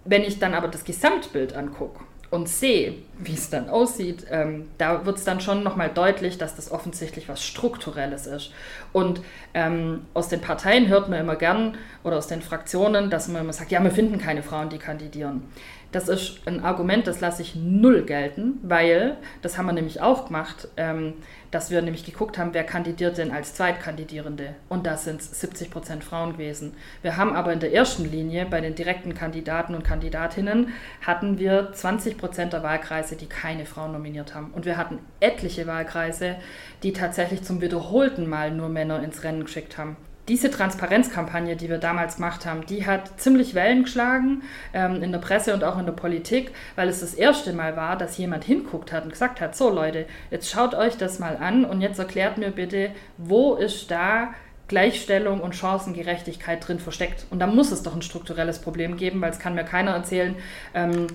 wenn 0.05 0.21
ich 0.21 0.37
dann 0.37 0.53
aber 0.53 0.67
das 0.67 0.85
Gesamtbild 0.85 1.55
angucke 1.55 2.03
und 2.31 2.47
sehe, 2.47 2.93
wie 3.17 3.33
es 3.33 3.49
dann 3.49 3.69
aussieht, 3.69 4.25
ähm, 4.29 4.69
da 4.77 5.05
wird 5.05 5.17
es 5.17 5.23
dann 5.23 5.41
schon 5.41 5.63
nochmal 5.63 5.89
deutlich, 5.89 6.37
dass 6.37 6.55
das 6.55 6.71
offensichtlich 6.71 7.27
was 7.27 7.43
Strukturelles 7.43 8.27
ist. 8.27 8.51
Und 8.93 9.21
ähm, 9.53 10.01
aus 10.13 10.29
den 10.29 10.41
Parteien 10.41 10.87
hört 10.87 11.09
man 11.09 11.19
immer 11.19 11.35
gern 11.35 11.77
oder 12.03 12.17
aus 12.17 12.27
den 12.27 12.41
Fraktionen, 12.41 13.09
dass 13.09 13.27
man 13.27 13.41
immer 13.41 13.53
sagt, 13.53 13.71
ja, 13.71 13.83
wir 13.83 13.91
finden 13.91 14.19
keine 14.19 14.43
Frauen, 14.43 14.69
die 14.69 14.77
kandidieren. 14.77 15.43
Das 15.91 16.07
ist 16.07 16.41
ein 16.45 16.63
Argument, 16.63 17.07
das 17.07 17.19
lasse 17.19 17.41
ich 17.41 17.55
null 17.55 18.03
gelten, 18.03 18.59
weil, 18.61 19.17
das 19.41 19.57
haben 19.57 19.65
wir 19.65 19.73
nämlich 19.73 20.01
auch 20.01 20.27
gemacht, 20.27 20.67
ähm, 20.77 21.13
dass 21.51 21.71
wir 21.71 21.81
nämlich 21.81 22.05
geguckt 22.05 22.37
haben, 22.37 22.53
wer 22.53 22.63
kandidiert 22.63 23.17
denn 23.17 23.31
als 23.31 23.53
Zweitkandidierende. 23.53 24.55
Und 24.67 24.85
da 24.85 24.97
sind 24.97 25.21
es 25.21 25.39
70 25.39 25.71
Prozent 25.71 26.03
Frauen 26.03 26.33
gewesen. 26.33 26.73
Wir 27.01 27.17
haben 27.17 27.35
aber 27.35 27.53
in 27.53 27.59
der 27.59 27.73
ersten 27.73 28.09
Linie, 28.09 28.45
bei 28.45 28.61
den 28.61 28.75
direkten 28.75 29.13
Kandidaten 29.13 29.75
und 29.75 29.83
Kandidatinnen, 29.83 30.73
hatten 31.05 31.39
wir 31.39 31.71
20 31.73 32.17
Prozent 32.17 32.53
der 32.53 32.63
Wahlkreise, 32.63 33.15
die 33.15 33.27
keine 33.27 33.65
Frauen 33.65 33.93
nominiert 33.93 34.35
haben. 34.35 34.51
Und 34.51 34.65
wir 34.65 34.77
hatten 34.77 34.99
etliche 35.19 35.65
Wahlkreise, 35.67 36.35
die 36.83 36.93
tatsächlich 36.93 37.43
zum 37.43 37.61
wiederholten 37.61 38.27
Mal 38.27 38.51
nur 38.51 38.69
Männer 38.69 39.03
ins 39.03 39.23
Rennen 39.23 39.43
geschickt 39.43 39.77
haben 39.77 39.97
diese 40.29 40.51
Transparenzkampagne, 40.51 41.55
die 41.55 41.69
wir 41.69 41.79
damals 41.79 42.15
gemacht 42.15 42.45
haben, 42.45 42.65
die 42.67 42.85
hat 42.85 43.19
ziemlich 43.19 43.55
Wellen 43.55 43.83
geschlagen 43.83 44.43
ähm, 44.73 45.01
in 45.01 45.11
der 45.11 45.19
Presse 45.19 45.53
und 45.53 45.63
auch 45.63 45.77
in 45.79 45.87
der 45.87 45.93
Politik, 45.93 46.51
weil 46.75 46.87
es 46.87 47.01
das 47.01 47.15
erste 47.15 47.51
Mal 47.51 47.75
war, 47.75 47.97
dass 47.97 48.17
jemand 48.17 48.43
hinguckt 48.43 48.91
hat 48.93 49.03
und 49.03 49.09
gesagt 49.09 49.41
hat, 49.41 49.55
so 49.55 49.69
Leute, 49.69 50.05
jetzt 50.29 50.49
schaut 50.49 50.75
euch 50.75 50.97
das 50.97 51.19
mal 51.19 51.35
an 51.35 51.65
und 51.65 51.81
jetzt 51.81 51.97
erklärt 51.97 52.37
mir 52.37 52.51
bitte, 52.51 52.91
wo 53.17 53.55
ist 53.55 53.89
da 53.89 54.29
Gleichstellung 54.67 55.41
und 55.41 55.55
Chancengerechtigkeit 55.55 56.65
drin 56.65 56.79
versteckt. 56.79 57.25
Und 57.31 57.39
da 57.39 57.47
muss 57.47 57.71
es 57.71 57.81
doch 57.81 57.95
ein 57.95 58.03
strukturelles 58.03 58.59
Problem 58.59 58.97
geben, 58.97 59.19
weil 59.19 59.31
es 59.31 59.39
kann 59.39 59.55
mir 59.55 59.63
keiner 59.63 59.91
erzählen, 59.91 60.35
ähm, 60.75 61.07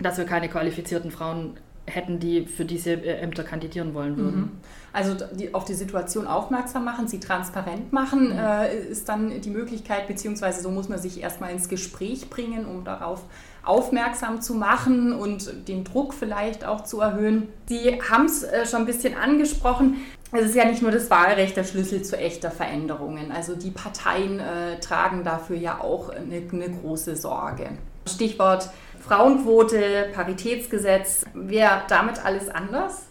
dass 0.00 0.16
wir 0.16 0.24
keine 0.24 0.48
qualifizierten 0.48 1.10
Frauen 1.10 1.58
hätten, 1.86 2.18
die 2.18 2.46
für 2.46 2.64
diese 2.64 2.92
äh, 2.92 3.20
Ämter 3.20 3.44
kandidieren 3.44 3.94
wollen 3.94 4.16
würden. 4.16 4.40
Mhm. 4.40 4.50
Also 4.92 5.16
die, 5.32 5.52
auf 5.54 5.64
die 5.64 5.74
Situation 5.74 6.26
aufmerksam 6.26 6.84
machen, 6.84 7.08
sie 7.08 7.20
transparent 7.20 7.92
machen, 7.92 8.32
mhm. 8.32 8.38
äh, 8.38 8.74
ist 8.74 9.08
dann 9.08 9.40
die 9.40 9.50
Möglichkeit, 9.50 10.06
beziehungsweise 10.06 10.62
so 10.62 10.70
muss 10.70 10.88
man 10.88 10.98
sich 10.98 11.20
erstmal 11.20 11.50
ins 11.50 11.68
Gespräch 11.68 12.30
bringen, 12.30 12.64
um 12.66 12.84
darauf 12.84 13.22
aufmerksam 13.64 14.40
zu 14.40 14.54
machen 14.54 15.12
und 15.12 15.68
den 15.68 15.84
Druck 15.84 16.14
vielleicht 16.14 16.64
auch 16.64 16.84
zu 16.84 17.00
erhöhen. 17.00 17.48
Sie 17.66 18.00
haben 18.10 18.26
es 18.26 18.42
äh, 18.42 18.66
schon 18.66 18.80
ein 18.80 18.86
bisschen 18.86 19.14
angesprochen. 19.14 19.96
Es 20.32 20.46
ist 20.46 20.54
ja 20.56 20.64
nicht 20.64 20.82
nur 20.82 20.90
das 20.90 21.10
Wahlrecht 21.10 21.56
der 21.56 21.64
Schlüssel 21.64 22.02
zu 22.02 22.16
echter 22.18 22.50
Veränderungen. 22.50 23.30
Also 23.30 23.54
die 23.54 23.70
Parteien 23.70 24.40
äh, 24.40 24.80
tragen 24.80 25.22
dafür 25.22 25.56
ja 25.56 25.80
auch 25.80 26.10
eine, 26.10 26.42
eine 26.50 26.70
große 26.70 27.16
Sorge. 27.16 27.68
Stichwort 28.06 28.68
Frauenquote, 29.06 30.08
Paritätsgesetz. 30.14 31.26
Wäre 31.34 31.82
damit 31.88 32.24
alles 32.24 32.48
anders? 32.48 33.06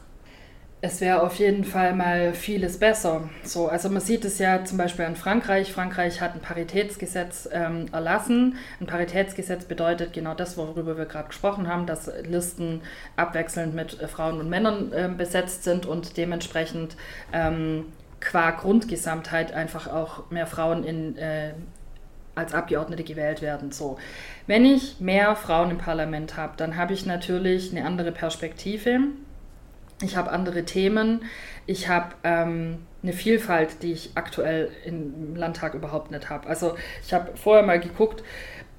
Es 0.82 1.00
wäre 1.00 1.22
auf 1.22 1.36
jeden 1.36 1.64
Fall 1.64 1.94
mal 1.94 2.34
vieles 2.34 2.78
besser. 2.78 3.30
So, 3.44 3.68
also 3.68 3.90
man 3.90 4.02
sieht 4.02 4.26
es 4.26 4.40
ja 4.40 4.66
zum 4.66 4.78
Beispiel 4.78 5.06
in 5.06 5.16
Frankreich. 5.16 5.72
Frankreich 5.72 6.20
hat 6.20 6.34
ein 6.34 6.42
Paritätsgesetz 6.42 7.48
ähm, 7.54 7.86
erlassen. 7.94 8.58
Ein 8.82 8.88
Paritätsgesetz 8.88 9.66
bedeutet 9.66 10.12
genau 10.12 10.34
das, 10.34 10.58
worüber 10.58 10.98
wir 10.98 11.06
gerade 11.06 11.30
gesprochen 11.30 11.68
haben, 11.68 11.86
dass 11.86 12.12
Listen 12.24 12.82
abwechselnd 13.16 13.74
mit 13.76 14.02
äh, 14.02 14.08
Frauen 14.08 14.40
und 14.40 14.50
Männern 14.50 14.92
äh, 14.92 15.10
besetzt 15.16 15.64
sind 15.64 15.86
und 15.86 16.18
dementsprechend 16.18 16.98
ähm, 17.32 17.86
qua 18.20 18.52
Grundgesamtheit 18.52 19.54
einfach 19.54 19.88
auch 19.88 20.32
mehr 20.32 20.48
Frauen 20.48 20.84
in, 20.84 21.18
äh, 21.18 21.54
als 22.36 22.54
Abgeordnete 22.54 23.04
gewählt 23.04 23.42
werden. 23.42 23.72
So. 23.72 23.98
Wenn 24.48 24.66
ich 24.66 25.00
mehr 25.00 25.36
Frauen 25.36 25.72
im 25.72 25.78
Parlament 25.78 26.38
habe, 26.38 26.54
dann 26.58 26.78
habe 26.78 26.94
ich 26.94 27.06
natürlich 27.06 27.72
eine 27.72 27.86
andere 27.86 28.12
Perspektive. 28.12 29.00
Ich 30.02 30.18
habe 30.18 30.32
andere 30.32 30.64
Themen. 30.64 31.24
Ich 31.66 31.88
habe 31.88 32.16
ähm, 32.24 32.80
eine 33.04 33.14
Vielfalt, 33.14 33.84
die 33.84 33.94
ich 33.94 34.12
aktuell 34.16 34.70
im 34.86 35.36
Landtag 35.36 35.74
überhaupt 35.74 36.12
nicht 36.12 36.30
habe. 36.30 36.48
Also 36.48 36.76
ich 37.06 37.14
habe 37.14 37.38
vorher 37.38 37.66
mal 37.66 37.80
geguckt, 37.80 38.24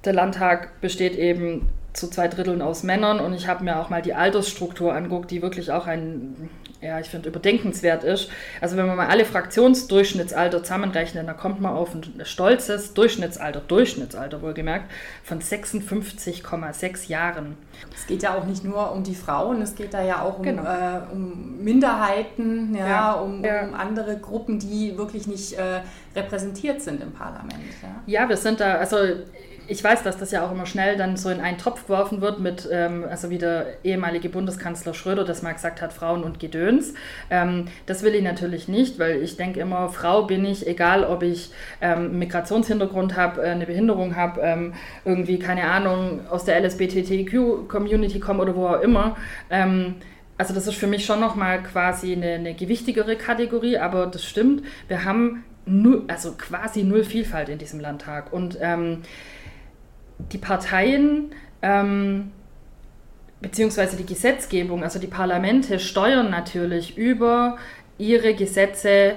der 0.03 0.13
Landtag 0.13 0.81
besteht 0.81 1.15
eben 1.15 1.69
zu 1.93 2.09
zwei 2.09 2.27
Dritteln 2.27 2.61
aus 2.61 2.83
Männern 2.83 3.19
und 3.19 3.33
ich 3.33 3.47
habe 3.47 3.63
mir 3.63 3.79
auch 3.79 3.89
mal 3.89 4.01
die 4.01 4.13
Altersstruktur 4.13 4.93
anguckt, 4.93 5.31
die 5.31 5.41
wirklich 5.41 5.71
auch 5.71 5.87
ein 5.87 6.49
ja, 6.81 6.99
ich 6.99 7.09
finde, 7.09 7.29
überdenkenswert 7.29 8.03
ist. 8.03 8.29
Also 8.61 8.77
wenn 8.77 8.85
man 8.85 8.97
mal 8.97 9.07
alle 9.07 9.25
Fraktionsdurchschnittsalter 9.25 10.61
zusammenrechnet, 10.63 11.27
dann 11.27 11.37
kommt 11.37 11.61
man 11.61 11.73
auf 11.73 11.95
ein 11.95 12.03
stolzes 12.23 12.93
Durchschnittsalter, 12.93 13.61
Durchschnittsalter 13.61 14.41
wohlgemerkt, 14.41 14.91
von 15.23 15.39
56,6 15.39 17.07
Jahren. 17.09 17.57
Es 17.93 18.05
geht 18.07 18.23
ja 18.23 18.35
auch 18.35 18.45
nicht 18.45 18.63
nur 18.63 18.91
um 18.91 19.03
die 19.03 19.15
Frauen, 19.15 19.61
es 19.61 19.75
geht 19.75 19.93
da 19.93 20.03
ja 20.03 20.21
auch 20.21 20.39
um, 20.39 20.43
genau. 20.43 20.63
äh, 20.63 21.01
um 21.11 21.63
Minderheiten, 21.63 22.75
ja, 22.75 22.87
ja. 22.87 23.11
Um, 23.13 23.35
Um, 23.35 23.73
andere 23.73 24.17
Gruppen, 24.17 24.59
die 24.59 24.97
wirklich 24.97 25.27
nicht 25.27 25.53
äh, 25.53 25.81
repräsentiert 26.15 26.81
sind 26.81 27.01
im 27.01 27.11
Parlament. 27.11 27.53
Ja. 27.81 28.21
ja, 28.21 28.29
wir 28.29 28.37
sind 28.37 28.59
da, 28.59 28.75
also 28.75 28.97
ich 29.67 29.83
weiß, 29.83 30.03
dass 30.03 30.17
das 30.17 30.31
ja 30.31 30.45
auch 30.45 30.51
immer 30.51 30.65
schnell 30.65 30.97
dann 30.97 31.17
so 31.17 31.29
in 31.29 31.39
einen 31.39 31.57
Topf 31.57 31.83
geworfen 31.83 32.21
wird 32.21 32.39
mit, 32.39 32.67
ähm, 32.71 33.05
also 33.09 33.29
wie 33.29 33.37
der 33.37 33.83
ehemalige 33.83 34.29
Bundeskanzler 34.29 34.93
Schröder 34.93 35.23
das 35.23 35.41
mal 35.41 35.53
gesagt 35.53 35.81
hat, 35.81 35.93
Frauen 35.93 36.23
und 36.23 36.39
Gedöns. 36.39 36.93
Ähm, 37.29 37.65
das 37.85 38.03
will 38.03 38.15
ich 38.15 38.23
natürlich 38.23 38.67
nicht, 38.67 38.99
weil 38.99 39.21
ich 39.21 39.37
denke 39.37 39.59
immer, 39.59 39.89
Frau 39.89 40.23
bin 40.23 40.45
ich, 40.45 40.67
egal 40.67 41.03
ob 41.03 41.23
ich 41.23 41.51
ähm, 41.81 42.19
Migrationshintergrund 42.19 43.15
habe, 43.15 43.41
äh, 43.41 43.49
eine 43.49 43.65
Behinderung 43.65 44.15
habe, 44.15 44.41
ähm, 44.41 44.73
irgendwie, 45.03 45.39
keine 45.39 45.63
Ahnung, 45.63 46.21
aus 46.29 46.45
der 46.45 46.59
LSBTTQ-Community 46.61 48.19
komme 48.19 48.41
oder 48.43 48.55
wo 48.55 48.67
auch 48.67 48.81
immer. 48.81 49.15
Ähm, 49.49 49.95
also 50.37 50.53
das 50.53 50.67
ist 50.67 50.75
für 50.75 50.87
mich 50.87 51.05
schon 51.05 51.19
nochmal 51.19 51.63
quasi 51.63 52.13
eine, 52.13 52.33
eine 52.33 52.53
gewichtigere 52.53 53.15
Kategorie, 53.15 53.77
aber 53.77 54.07
das 54.07 54.25
stimmt, 54.25 54.63
wir 54.87 55.05
haben 55.05 55.43
null, 55.65 56.03
also 56.07 56.33
quasi 56.33 56.83
null 56.83 57.03
Vielfalt 57.03 57.49
in 57.49 57.57
diesem 57.57 57.79
Landtag. 57.79 58.31
Und 58.33 58.57
ähm, 58.61 59.01
die 60.31 60.37
Parteien 60.37 61.31
ähm, 61.61 62.31
beziehungsweise 63.41 63.97
die 63.97 64.05
Gesetzgebung, 64.05 64.83
also 64.83 64.99
die 64.99 65.07
Parlamente 65.07 65.79
steuern 65.79 66.29
natürlich 66.29 66.97
über 66.97 67.57
ihre 67.97 68.33
Gesetze 68.33 69.15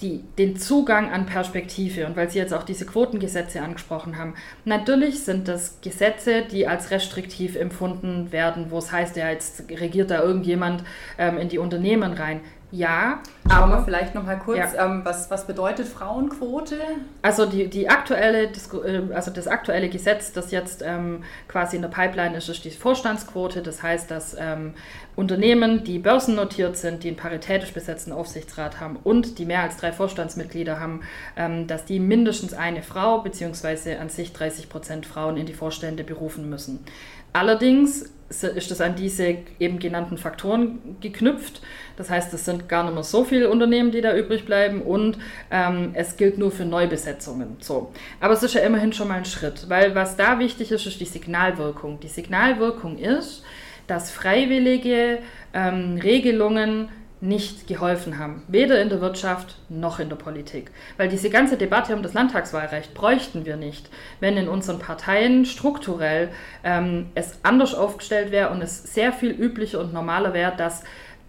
die, 0.00 0.22
den 0.38 0.56
Zugang 0.56 1.10
an 1.10 1.26
Perspektive. 1.26 2.06
Und 2.06 2.16
weil 2.16 2.30
Sie 2.30 2.38
jetzt 2.38 2.52
auch 2.52 2.62
diese 2.62 2.86
Quotengesetze 2.86 3.60
angesprochen 3.60 4.18
haben, 4.18 4.34
natürlich 4.64 5.20
sind 5.20 5.48
das 5.48 5.80
Gesetze, 5.80 6.42
die 6.42 6.66
als 6.66 6.90
restriktiv 6.90 7.56
empfunden 7.56 8.30
werden, 8.32 8.66
wo 8.70 8.78
es 8.78 8.92
heißt, 8.92 9.16
ja, 9.16 9.30
jetzt 9.30 9.64
regiert 9.70 10.10
da 10.10 10.22
irgendjemand 10.22 10.84
ähm, 11.18 11.38
in 11.38 11.48
die 11.48 11.58
Unternehmen 11.58 12.12
rein. 12.12 12.40
Ja, 12.74 13.22
Schauen 13.48 13.70
aber 13.70 13.76
wir 13.76 13.84
vielleicht 13.84 14.16
noch 14.16 14.24
mal 14.24 14.38
kurz, 14.38 14.72
ja. 14.74 14.86
ähm, 14.86 15.02
was, 15.04 15.30
was 15.30 15.46
bedeutet 15.46 15.86
Frauenquote? 15.86 16.76
Also 17.22 17.46
die, 17.46 17.68
die 17.68 17.88
aktuelle, 17.88 18.46
äh, 18.46 19.14
also 19.14 19.30
das 19.30 19.46
aktuelle 19.46 19.88
Gesetz, 19.88 20.32
das 20.32 20.50
jetzt 20.50 20.82
ähm, 20.84 21.22
quasi 21.46 21.76
in 21.76 21.82
der 21.82 21.88
Pipeline 21.88 22.36
ist, 22.36 22.48
ist 22.48 22.64
die 22.64 22.70
Vorstandsquote. 22.70 23.62
Das 23.62 23.82
heißt, 23.82 24.10
dass 24.10 24.34
ähm, 24.36 24.74
Unternehmen, 25.14 25.84
die 25.84 26.00
börsennotiert 26.00 26.76
sind, 26.76 27.04
die 27.04 27.08
einen 27.08 27.16
paritätisch 27.16 27.72
besetzten 27.72 28.10
Aufsichtsrat 28.10 28.80
haben 28.80 28.98
und 29.04 29.38
die 29.38 29.44
mehr 29.44 29.62
als 29.62 29.76
drei 29.76 29.92
Vorstandsmitglieder 29.92 30.80
haben, 30.80 31.02
ähm, 31.36 31.68
dass 31.68 31.84
die 31.84 32.00
mindestens 32.00 32.54
eine 32.54 32.82
Frau 32.82 33.20
bzw. 33.20 33.96
an 33.96 34.08
sich 34.08 34.32
30 34.32 34.68
Prozent 34.68 35.06
Frauen 35.06 35.36
in 35.36 35.46
die 35.46 35.54
Vorstände 35.54 36.02
berufen 36.02 36.50
müssen. 36.50 36.84
Allerdings 37.32 38.10
ist 38.28 38.70
das 38.70 38.80
an 38.80 38.96
diese 38.96 39.36
eben 39.58 39.78
genannten 39.78 40.18
Faktoren 40.18 40.96
geknüpft. 41.00 41.60
Das 41.96 42.10
heißt, 42.10 42.32
es 42.34 42.44
sind 42.44 42.68
gar 42.68 42.84
nicht 42.84 42.94
mehr 42.94 43.02
so 43.02 43.24
viele 43.24 43.50
Unternehmen, 43.50 43.90
die 43.90 44.00
da 44.00 44.16
übrig 44.16 44.44
bleiben 44.44 44.82
und 44.82 45.18
ähm, 45.50 45.90
es 45.94 46.16
gilt 46.16 46.38
nur 46.38 46.50
für 46.50 46.64
Neubesetzungen. 46.64 47.56
So. 47.60 47.92
Aber 48.20 48.34
es 48.34 48.42
ist 48.42 48.54
ja 48.54 48.62
immerhin 48.62 48.92
schon 48.92 49.08
mal 49.08 49.18
ein 49.18 49.24
Schritt, 49.24 49.68
weil 49.68 49.94
was 49.94 50.16
da 50.16 50.38
wichtig 50.38 50.72
ist, 50.72 50.86
ist 50.86 51.00
die 51.00 51.04
Signalwirkung. 51.04 52.00
Die 52.00 52.08
Signalwirkung 52.08 52.98
ist, 52.98 53.44
dass 53.86 54.10
freiwillige 54.10 55.18
ähm, 55.52 55.98
Regelungen 56.02 56.88
nicht 57.24 57.66
geholfen 57.66 58.18
haben, 58.18 58.42
weder 58.48 58.82
in 58.82 58.90
der 58.90 59.00
Wirtschaft 59.00 59.56
noch 59.70 59.98
in 59.98 60.10
der 60.10 60.16
Politik. 60.16 60.70
Weil 60.98 61.08
diese 61.08 61.30
ganze 61.30 61.56
Debatte 61.56 61.96
um 61.96 62.02
das 62.02 62.12
Landtagswahlrecht 62.12 62.92
bräuchten 62.92 63.46
wir 63.46 63.56
nicht, 63.56 63.88
wenn 64.20 64.36
in 64.36 64.46
unseren 64.46 64.78
Parteien 64.78 65.46
strukturell 65.46 66.28
ähm, 66.64 67.06
es 67.14 67.38
anders 67.42 67.74
aufgestellt 67.74 68.30
wäre 68.30 68.50
und 68.50 68.60
es 68.60 68.82
sehr 68.82 69.10
viel 69.12 69.30
üblicher 69.30 69.80
und 69.80 69.94
normaler 69.94 70.34
wäre, 70.34 70.54
dass 70.54 70.84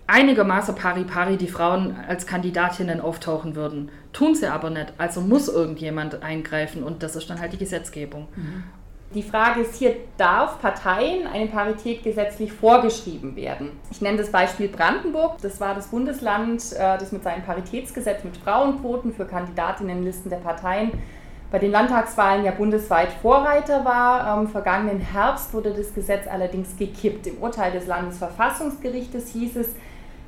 einigermaßen 0.08 0.76
pari-pari 0.76 1.38
die 1.38 1.48
Frauen 1.48 1.96
als 2.08 2.28
Kandidatinnen 2.28 3.02
auftauchen 3.02 3.56
würden. 3.56 3.90
Tun 4.14 4.36
sie 4.36 4.48
aber 4.48 4.70
nicht, 4.70 4.94
also 4.98 5.22
muss 5.22 5.48
irgendjemand 5.48 6.22
eingreifen 6.22 6.84
und 6.84 7.04
das 7.04 7.16
ist 7.16 7.30
dann 7.30 7.40
halt 7.40 7.54
die 7.54 7.58
Gesetzgebung. 7.58 8.28
Mhm. 8.36 8.64
Die 9.14 9.24
Frage 9.24 9.62
ist 9.62 9.76
hier, 9.76 9.96
darf 10.18 10.60
Parteien 10.60 11.26
eine 11.28 11.46
Parität 11.46 12.04
gesetzlich 12.04 12.52
vorgeschrieben 12.52 13.36
werden? 13.38 13.72
Ich 13.90 14.02
nenne 14.02 14.18
das 14.18 14.30
Beispiel 14.30 14.68
Brandenburg. 14.68 15.38
Das 15.42 15.62
war 15.62 15.74
das 15.74 15.88
Bundesland, 15.88 16.62
äh, 16.74 16.98
das 16.98 17.14
mit 17.14 17.24
seinem 17.24 17.44
Paritätsgesetz 17.44 18.26
mit 18.26 18.36
Frauenquoten 18.36 19.14
für 19.14 19.26
Kandidatinnenlisten 19.26 20.30
der 20.30 20.38
Parteien 20.38 20.92
bei 21.52 21.60
den 21.60 21.72
Landtagswahlen 21.72 22.44
ja 22.44 22.52
bundesweit 22.52 23.14
Vorreiter 23.22 23.86
war. 23.86 24.28
Am 24.28 24.48
vergangenen 24.50 25.00
Herbst 25.00 25.54
wurde 25.54 25.74
das 25.74 25.94
Gesetz 25.94 26.28
allerdings 26.28 26.76
gekippt. 26.76 27.28
Im 27.28 27.38
Urteil 27.38 27.72
des 27.72 27.88
Landesverfassungsgerichtes 27.88 29.30
hieß 29.30 29.56
es, 29.56 29.70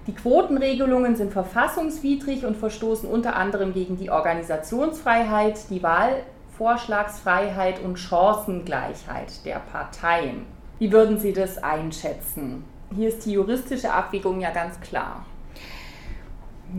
die 0.07 0.15
Quotenregelungen 0.15 1.17
sind 1.17 1.33
verfassungswidrig 1.33 2.45
und 2.45 2.55
verstoßen 2.55 3.09
unter 3.09 3.35
anderem 3.35 3.73
gegen 3.73 3.97
die 3.97 4.09
Organisationsfreiheit, 4.09 5.69
die 5.69 5.83
Wahl 5.83 6.23
Vorschlagsfreiheit 6.57 7.83
und 7.83 7.97
Chancengleichheit 7.97 9.45
der 9.45 9.59
Parteien. 9.71 10.45
Wie 10.79 10.91
würden 10.91 11.19
Sie 11.19 11.33
das 11.33 11.61
einschätzen? 11.61 12.63
Hier 12.95 13.09
ist 13.09 13.25
die 13.25 13.33
juristische 13.33 13.91
Abwägung 13.91 14.39
ja 14.39 14.51
ganz 14.51 14.79
klar. 14.79 15.25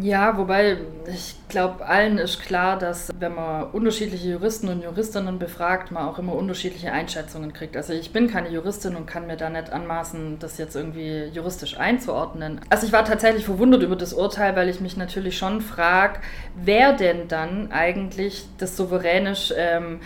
Ja, 0.01 0.37
wobei 0.37 0.77
ich 1.07 1.35
glaube, 1.49 1.87
allen 1.87 2.19
ist 2.19 2.41
klar, 2.43 2.79
dass 2.79 3.09
wenn 3.19 3.35
man 3.35 3.71
unterschiedliche 3.71 4.29
Juristen 4.29 4.69
und 4.69 4.83
Juristinnen 4.83 5.39
befragt, 5.39 5.91
man 5.91 6.07
auch 6.07 6.19
immer 6.19 6.35
unterschiedliche 6.35 6.93
Einschätzungen 6.93 7.55
kriegt. 7.55 7.75
Also 7.77 7.95
ich 7.95 8.13
bin 8.13 8.29
keine 8.29 8.51
Juristin 8.51 8.97
und 8.97 9.07
kann 9.07 9.27
mir 9.27 9.37
da 9.37 9.49
nicht 9.49 9.73
anmaßen, 9.73 10.39
das 10.41 10.59
jetzt 10.59 10.77
irgendwie 10.77 11.25
juristisch 11.33 11.79
einzuordnen. 11.79 12.61
Also 12.69 12.87
ich 12.87 12.93
war 12.93 13.05
tatsächlich 13.05 13.47
verwundert 13.47 13.83
über 13.83 13.97
das 13.97 14.13
Urteil, 14.13 14.55
weil 14.57 14.69
ich 14.69 14.81
mich 14.81 14.99
natürlich 14.99 15.39
schon 15.39 15.63
frage, 15.63 16.21
wer 16.55 16.93
denn 16.93 17.27
dann 17.27 17.73
eigentlich 17.73 18.45
das 18.59 18.77
souveränisch 18.77 19.55
ähm, 19.57 20.01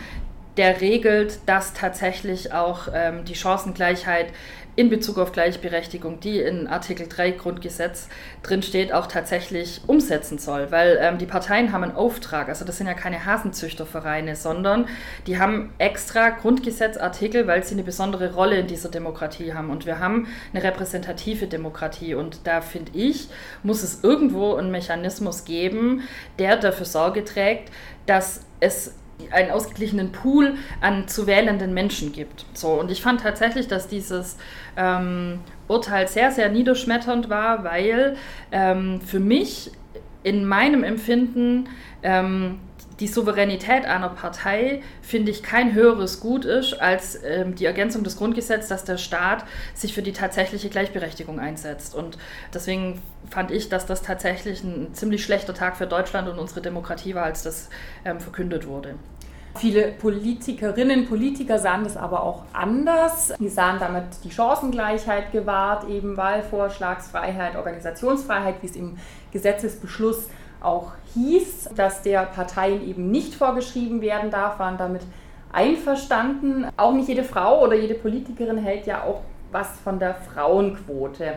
der 0.57 0.81
regelt, 0.81 1.41
dass 1.47 1.73
tatsächlich 1.73 2.53
auch 2.53 2.89
ähm, 2.93 3.25
die 3.25 3.35
Chancengleichheit 3.35 4.27
in 4.75 4.89
Bezug 4.89 5.19
auf 5.19 5.33
Gleichberechtigung, 5.33 6.21
die 6.21 6.41
in 6.41 6.67
Artikel 6.67 7.07
3 7.07 7.33
Grundgesetz 7.33 8.09
drin 8.43 8.63
steht, 8.63 8.93
auch 8.93 9.07
tatsächlich 9.07 9.83
umsetzen 9.87 10.39
soll. 10.39 10.71
Weil 10.71 10.99
ähm, 11.01 11.19
die 11.19 11.27
Parteien 11.27 11.73
haben 11.73 11.85
einen 11.85 11.95
Auftrag, 11.95 12.49
also 12.49 12.65
das 12.65 12.79
sind 12.79 12.87
ja 12.87 12.95
keine 12.95 13.27
Hasenzüchtervereine, 13.27 14.35
sondern 14.35 14.87
die 15.27 15.39
haben 15.39 15.73
extra 15.79 16.31
Grundgesetzartikel, 16.31 17.47
weil 17.47 17.63
sie 17.65 17.75
eine 17.75 17.83
besondere 17.83 18.33
Rolle 18.35 18.57
in 18.57 18.67
dieser 18.67 18.89
Demokratie 18.89 19.53
haben. 19.53 19.69
Und 19.69 19.85
wir 19.85 19.99
haben 19.99 20.27
eine 20.55 20.63
repräsentative 20.63 21.47
Demokratie. 21.47 22.15
Und 22.15 22.47
da 22.47 22.63
finde 22.63 22.93
ich, 22.95 23.29
muss 23.63 23.83
es 23.83 24.03
irgendwo 24.03 24.55
einen 24.55 24.71
Mechanismus 24.71 25.45
geben, 25.45 26.03
der 26.39 26.57
dafür 26.57 26.87
Sorge 26.87 27.25
trägt, 27.25 27.71
dass 28.07 28.41
es 28.61 28.95
einen 29.31 29.51
ausgeglichenen 29.51 30.13
Pool 30.13 30.55
an 30.81 31.09
zu 31.09 31.27
wählenden 31.27 31.75
Menschen 31.75 32.13
gibt. 32.13 32.47
So, 32.55 32.69
und 32.69 32.91
ich 32.91 33.03
fand 33.03 33.21
tatsächlich, 33.21 33.69
dass 33.69 33.89
dieses 33.89 34.37
ähm, 34.77 35.41
Urteil 35.69 36.09
sehr, 36.09 36.31
sehr 36.31 36.49
niederschmetternd 36.49 37.29
war, 37.29 37.65
weil 37.65 38.17
ähm, 38.51 39.01
für 39.01 39.21
mich 39.21 39.71
in 40.23 40.45
meinem 40.45 40.85
Empfinden 40.85 41.69
ähm, 42.03 42.61
die 43.01 43.09
Souveränität 43.09 43.85
einer 43.85 44.11
Partei, 44.11 44.81
finde 45.01 45.33
ich, 45.33 45.43
kein 45.43 45.75
höheres 45.75 46.21
Gut 46.21 46.45
ist 46.45 46.75
als 46.75 47.19
ähm, 47.25 47.57
die 47.57 47.65
Ergänzung 47.65 48.05
des 48.05 48.17
Grundgesetzes, 48.17 48.69
dass 48.69 48.85
der 48.85 48.97
Staat 48.97 49.45
sich 49.75 49.93
für 49.93 50.03
die 50.03 50.13
tatsächliche 50.13 50.69
Gleichberechtigung 50.69 51.41
einsetzt. 51.41 51.97
Und 51.97 52.17
deswegen 52.55 53.03
fand 53.29 53.51
ich, 53.51 53.69
dass 53.69 53.87
das 53.87 54.03
tatsächlich 54.03 54.63
ein 54.63 54.95
ziemlich 54.95 55.25
schlechter 55.25 55.53
Tag 55.53 55.77
für 55.77 55.87
Deutschland 55.89 56.29
und 56.29 56.39
unsere 56.39 56.61
Demokratie 56.61 57.17
war, 57.17 57.25
als 57.25 57.43
das 57.43 57.71
ähm, 58.05 58.21
verkündet 58.21 58.69
wurde. 58.69 58.95
Viele 59.57 59.93
Politikerinnen, 59.93 61.07
Politiker 61.07 61.59
sahen 61.59 61.85
das 61.85 61.97
aber 61.97 62.23
auch 62.23 62.45
anders. 62.53 63.35
Die 63.39 63.49
sahen 63.49 63.79
damit 63.79 64.05
die 64.25 64.31
Chancengleichheit 64.31 65.31
gewahrt, 65.31 65.89
eben 65.89 66.17
Wahlvorschlagsfreiheit, 66.17 67.57
Organisationsfreiheit, 67.57 68.57
wie 68.63 68.67
es 68.67 68.77
im 68.77 68.97
Gesetzesbeschluss 69.31 70.29
auch 70.61 70.93
hieß, 71.15 71.71
dass 71.77 72.03
der 72.03 72.23
Parteien 72.23 72.87
eben 72.87 73.11
nicht 73.11 73.35
vorgeschrieben 73.35 74.01
werden 74.01 74.31
darf, 74.31 74.59
waren 74.59 74.79
damit 74.79 75.03
einverstanden. 75.53 76.67
Auch 76.77 76.93
nicht 76.93 77.09
jede 77.09 77.25
Frau 77.25 77.63
oder 77.63 77.75
jede 77.75 77.95
Politikerin 77.95 78.59
hält 78.59 78.87
ja 78.87 79.03
auch 79.03 79.23
was 79.51 79.69
von 79.85 79.99
der 79.99 80.15
Frauenquote. 80.15 81.35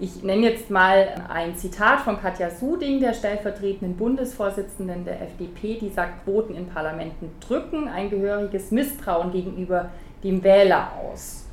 Ich 0.00 0.22
nenne 0.22 0.50
jetzt 0.50 0.70
mal 0.70 1.08
ein 1.28 1.56
Zitat 1.56 2.00
von 2.00 2.20
Katja 2.20 2.50
Suding, 2.50 3.00
der 3.00 3.14
stellvertretenden 3.14 3.96
Bundesvorsitzenden 3.96 5.04
der 5.04 5.20
FDP, 5.22 5.76
die 5.80 5.88
sagt, 5.88 6.24
Quoten 6.24 6.54
in 6.54 6.68
Parlamenten 6.68 7.30
drücken 7.40 7.88
ein 7.88 8.08
gehöriges 8.08 8.70
Misstrauen 8.70 9.32
gegenüber 9.32 9.90
dem 10.22 10.44
Wähler 10.44 10.92
aus. 11.02 11.46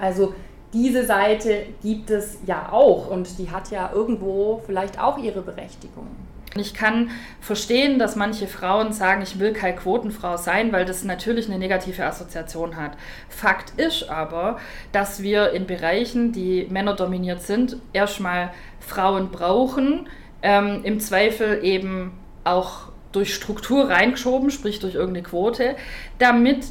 Also 0.00 0.34
diese 0.72 1.04
Seite 1.04 1.66
gibt 1.80 2.10
es 2.10 2.38
ja 2.44 2.72
auch 2.72 3.08
und 3.08 3.38
die 3.38 3.48
hat 3.48 3.70
ja 3.70 3.92
irgendwo 3.94 4.60
vielleicht 4.66 5.00
auch 5.00 5.18
ihre 5.18 5.42
Berechtigung. 5.42 6.08
Ich 6.56 6.72
kann 6.72 7.10
verstehen, 7.40 7.98
dass 7.98 8.14
manche 8.14 8.46
Frauen 8.46 8.92
sagen, 8.92 9.22
ich 9.22 9.40
will 9.40 9.52
keine 9.52 9.76
Quotenfrau 9.76 10.36
sein, 10.36 10.72
weil 10.72 10.84
das 10.84 11.02
natürlich 11.02 11.46
eine 11.46 11.58
negative 11.58 12.04
Assoziation 12.04 12.76
hat. 12.76 12.92
Fakt 13.28 13.78
ist 13.78 14.08
aber, 14.08 14.58
dass 14.92 15.22
wir 15.22 15.50
in 15.50 15.66
Bereichen, 15.66 16.30
die 16.30 16.66
männerdominiert 16.70 17.42
sind, 17.42 17.76
erstmal 17.92 18.52
Frauen 18.78 19.30
brauchen, 19.30 20.08
ähm, 20.42 20.82
im 20.84 21.00
Zweifel 21.00 21.64
eben 21.64 22.12
auch 22.44 22.92
durch 23.10 23.34
Struktur 23.34 23.88
reingeschoben, 23.88 24.50
sprich 24.50 24.78
durch 24.78 24.94
irgendeine 24.94 25.26
Quote, 25.26 25.74
damit 26.18 26.66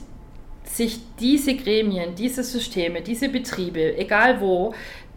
sich 0.64 1.00
diese 1.20 1.56
Gremien, 1.56 2.16
diese 2.16 2.44
Systeme, 2.44 3.02
diese 3.02 3.30
Betriebe, 3.30 3.98
egal 3.98 4.40
wo, 4.40 4.74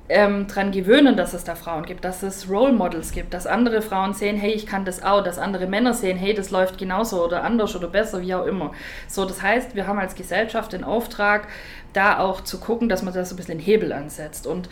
ähm, 0.08 0.46
daran 0.46 0.70
gewöhnen, 0.70 1.16
dass 1.16 1.34
es 1.34 1.44
da 1.44 1.54
Frauen 1.54 1.84
gibt, 1.84 2.04
dass 2.04 2.22
es 2.22 2.48
Role 2.48 2.72
Models 2.72 3.12
gibt, 3.12 3.34
dass 3.34 3.46
andere 3.46 3.82
Frauen 3.82 4.14
sehen, 4.14 4.36
hey, 4.36 4.52
ich 4.52 4.66
kann 4.66 4.84
das 4.84 5.02
auch, 5.02 5.22
dass 5.22 5.38
andere 5.38 5.66
Männer 5.66 5.94
sehen, 5.94 6.16
hey, 6.16 6.34
das 6.34 6.50
läuft 6.50 6.78
genauso 6.78 7.24
oder 7.24 7.42
anders 7.42 7.74
oder 7.74 7.88
besser, 7.88 8.22
wie 8.22 8.34
auch 8.34 8.46
immer. 8.46 8.72
So, 9.08 9.24
das 9.24 9.42
heißt, 9.42 9.74
wir 9.74 9.86
haben 9.86 9.98
als 9.98 10.14
Gesellschaft 10.14 10.72
den 10.72 10.84
Auftrag, 10.84 11.48
da 11.92 12.18
auch 12.18 12.42
zu 12.42 12.60
gucken, 12.60 12.88
dass 12.88 13.02
man 13.02 13.14
da 13.14 13.24
so 13.24 13.34
ein 13.34 13.38
bisschen 13.38 13.58
Hebel 13.58 13.92
ansetzt. 13.92 14.46
Und 14.46 14.68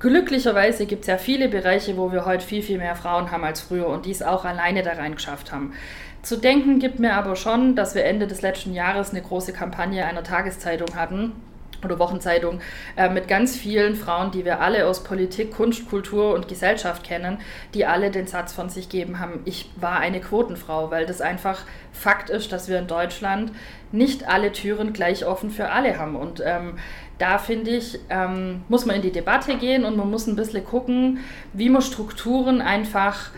glücklicherweise 0.00 0.86
gibt 0.86 1.02
es 1.02 1.06
ja 1.06 1.16
viele 1.16 1.48
Bereiche, 1.48 1.96
wo 1.96 2.12
wir 2.12 2.26
heute 2.26 2.44
viel, 2.44 2.62
viel 2.62 2.78
mehr 2.78 2.96
Frauen 2.96 3.30
haben 3.30 3.44
als 3.44 3.60
früher 3.60 3.86
und 3.86 4.06
die 4.06 4.10
es 4.10 4.22
auch 4.22 4.44
alleine 4.44 4.82
da 4.82 4.92
rein 4.92 5.14
geschafft 5.14 5.52
haben. 5.52 5.72
Zu 6.22 6.36
denken 6.36 6.80
gibt 6.80 6.98
mir 6.98 7.14
aber 7.14 7.36
schon, 7.36 7.76
dass 7.76 7.94
wir 7.94 8.04
Ende 8.04 8.26
des 8.26 8.42
letzten 8.42 8.74
Jahres 8.74 9.10
eine 9.10 9.22
große 9.22 9.52
Kampagne 9.52 10.04
einer 10.04 10.24
Tageszeitung 10.24 10.96
hatten, 10.96 11.32
oder 11.84 11.98
Wochenzeitung 11.98 12.60
äh, 12.96 13.08
mit 13.08 13.28
ganz 13.28 13.56
vielen 13.56 13.94
Frauen, 13.94 14.30
die 14.30 14.44
wir 14.44 14.60
alle 14.60 14.86
aus 14.86 15.04
Politik, 15.04 15.52
Kunst, 15.54 15.88
Kultur 15.88 16.34
und 16.34 16.48
Gesellschaft 16.48 17.04
kennen, 17.04 17.38
die 17.74 17.86
alle 17.86 18.10
den 18.10 18.26
Satz 18.26 18.52
von 18.52 18.68
sich 18.68 18.88
geben 18.88 19.18
haben, 19.18 19.40
ich 19.44 19.70
war 19.76 20.00
eine 20.00 20.20
Quotenfrau, 20.20 20.90
weil 20.90 21.06
das 21.06 21.20
einfach 21.20 21.64
Fakt 21.92 22.30
ist, 22.30 22.52
dass 22.52 22.68
wir 22.68 22.78
in 22.78 22.86
Deutschland 22.86 23.52
nicht 23.92 24.28
alle 24.28 24.52
Türen 24.52 24.92
gleich 24.92 25.24
offen 25.24 25.50
für 25.50 25.70
alle 25.70 25.98
haben. 25.98 26.16
Und 26.16 26.42
ähm, 26.44 26.74
da 27.18 27.38
finde 27.38 27.70
ich, 27.70 27.98
ähm, 28.10 28.62
muss 28.68 28.86
man 28.86 28.96
in 28.96 29.02
die 29.02 29.12
Debatte 29.12 29.56
gehen 29.56 29.84
und 29.84 29.96
man 29.96 30.10
muss 30.10 30.26
ein 30.26 30.36
bisschen 30.36 30.64
gucken, 30.64 31.18
wie 31.52 31.68
man 31.68 31.82
Strukturen 31.82 32.60
einfach 32.60 33.30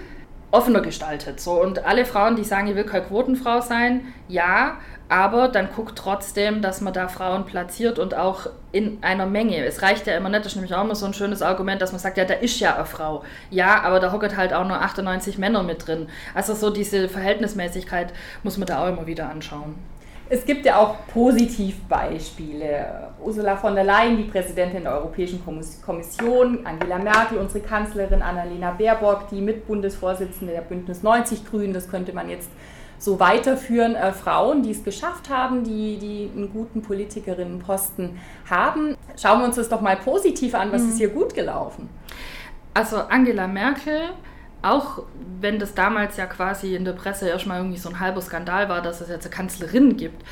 offener 0.51 0.81
gestaltet. 0.81 1.41
So. 1.41 1.61
Und 1.61 1.85
alle 1.85 2.05
Frauen, 2.05 2.37
die 2.37 2.45
sagen, 2.45 2.67
ich 2.67 2.75
will 2.75 2.85
keine 2.85 3.07
Quotenfrau 3.07 3.61
sein, 3.61 4.13
ja, 4.29 4.79
aber 5.11 5.49
dann 5.49 5.69
guckt 5.75 5.99
trotzdem, 5.99 6.63
dass 6.63 6.81
man 6.81 6.93
da 6.93 7.09
Frauen 7.09 7.45
platziert 7.45 7.99
und 7.99 8.15
auch 8.15 8.47
in 8.71 9.03
einer 9.03 9.27
Menge. 9.27 9.65
Es 9.65 9.83
reicht 9.83 10.07
ja 10.07 10.17
immer 10.17 10.29
nicht, 10.29 10.45
das 10.45 10.53
ist 10.53 10.57
nämlich 10.57 10.73
auch 10.73 10.85
immer 10.85 10.95
so 10.95 11.05
ein 11.05 11.15
schönes 11.15 11.43
Argument, 11.43 11.83
dass 11.83 11.91
man 11.91 11.99
sagt, 11.99 12.17
ja, 12.17 12.25
da 12.25 12.35
ist 12.35 12.61
ja 12.61 12.77
eine 12.77 12.87
Frau. 12.87 13.25
Ja, 13.51 13.83
aber 13.83 13.99
da 13.99 14.13
hockert 14.13 14.37
halt 14.37 14.53
auch 14.53 14.65
nur 14.65 14.81
98 14.81 15.37
Männer 15.37 15.65
mit 15.65 15.85
drin. 15.87 16.09
Also 16.33 16.55
so 16.55 16.71
diese 16.71 17.09
Verhältnismäßigkeit 17.09 18.13
muss 18.45 18.57
man 18.57 18.69
da 18.69 18.85
auch 18.85 18.89
immer 18.89 19.09
wieder 19.09 19.29
anschauen. 19.29 19.75
Es 20.29 20.45
gibt 20.45 20.65
ja 20.65 20.79
auch 20.79 20.95
Positivbeispiele. 21.13 23.09
Ursula 23.21 23.57
von 23.57 23.75
der 23.75 23.83
Leyen, 23.83 24.17
die 24.17 24.31
Präsidentin 24.31 24.85
der 24.85 24.95
Europäischen 24.95 25.45
Kommission, 25.45 26.65
Angela 26.65 26.99
Merkel, 26.99 27.39
unsere 27.39 27.65
Kanzlerin 27.65 28.23
Annalena 28.23 28.71
Baerbock, 28.71 29.29
die 29.29 29.41
Mitbundesvorsitzende 29.41 30.53
der 30.53 30.61
Bündnis 30.61 31.03
90 31.03 31.45
Grünen, 31.51 31.73
das 31.75 31.89
könnte 31.91 32.13
man 32.13 32.31
jetzt 32.31 32.49
so 33.01 33.19
weiterführen. 33.19 33.97
Äh, 33.97 34.13
Frauen, 34.13 34.63
die 34.63 34.71
es 34.71 34.85
geschafft 34.85 35.29
haben, 35.29 35.65
die, 35.65 35.97
die 35.99 36.31
einen 36.37 36.53
guten 36.53 36.83
Politikerinnenposten 36.83 38.19
haben. 38.49 38.97
Schauen 39.21 39.41
wir 39.41 39.47
uns 39.47 39.57
das 39.57 39.69
doch 39.69 39.81
mal 39.81 39.97
positiv 39.97 40.55
an, 40.55 40.71
was 40.71 40.83
mhm. 40.83 40.89
ist 40.91 40.99
hier 40.99 41.09
gut 41.09 41.35
gelaufen? 41.35 41.89
Also 42.75 42.99
Angela 42.99 43.49
Merkel 43.49 44.11
auch 44.63 45.03
wenn 45.41 45.59
das 45.59 45.75
damals 45.75 46.17
ja 46.17 46.27
quasi 46.27 46.75
in 46.75 46.85
der 46.85 46.93
Presse 46.93 47.29
erstmal 47.29 47.59
irgendwie 47.59 47.79
so 47.79 47.89
ein 47.89 48.01
halber 48.01 48.21
Skandal 48.21 48.69
war, 48.69 48.83
dass 48.83 49.01
es 49.01 49.09
jetzt 49.09 49.25
eine 49.25 49.35
Kanzlerin 49.35 49.97
gibt, 49.97 50.23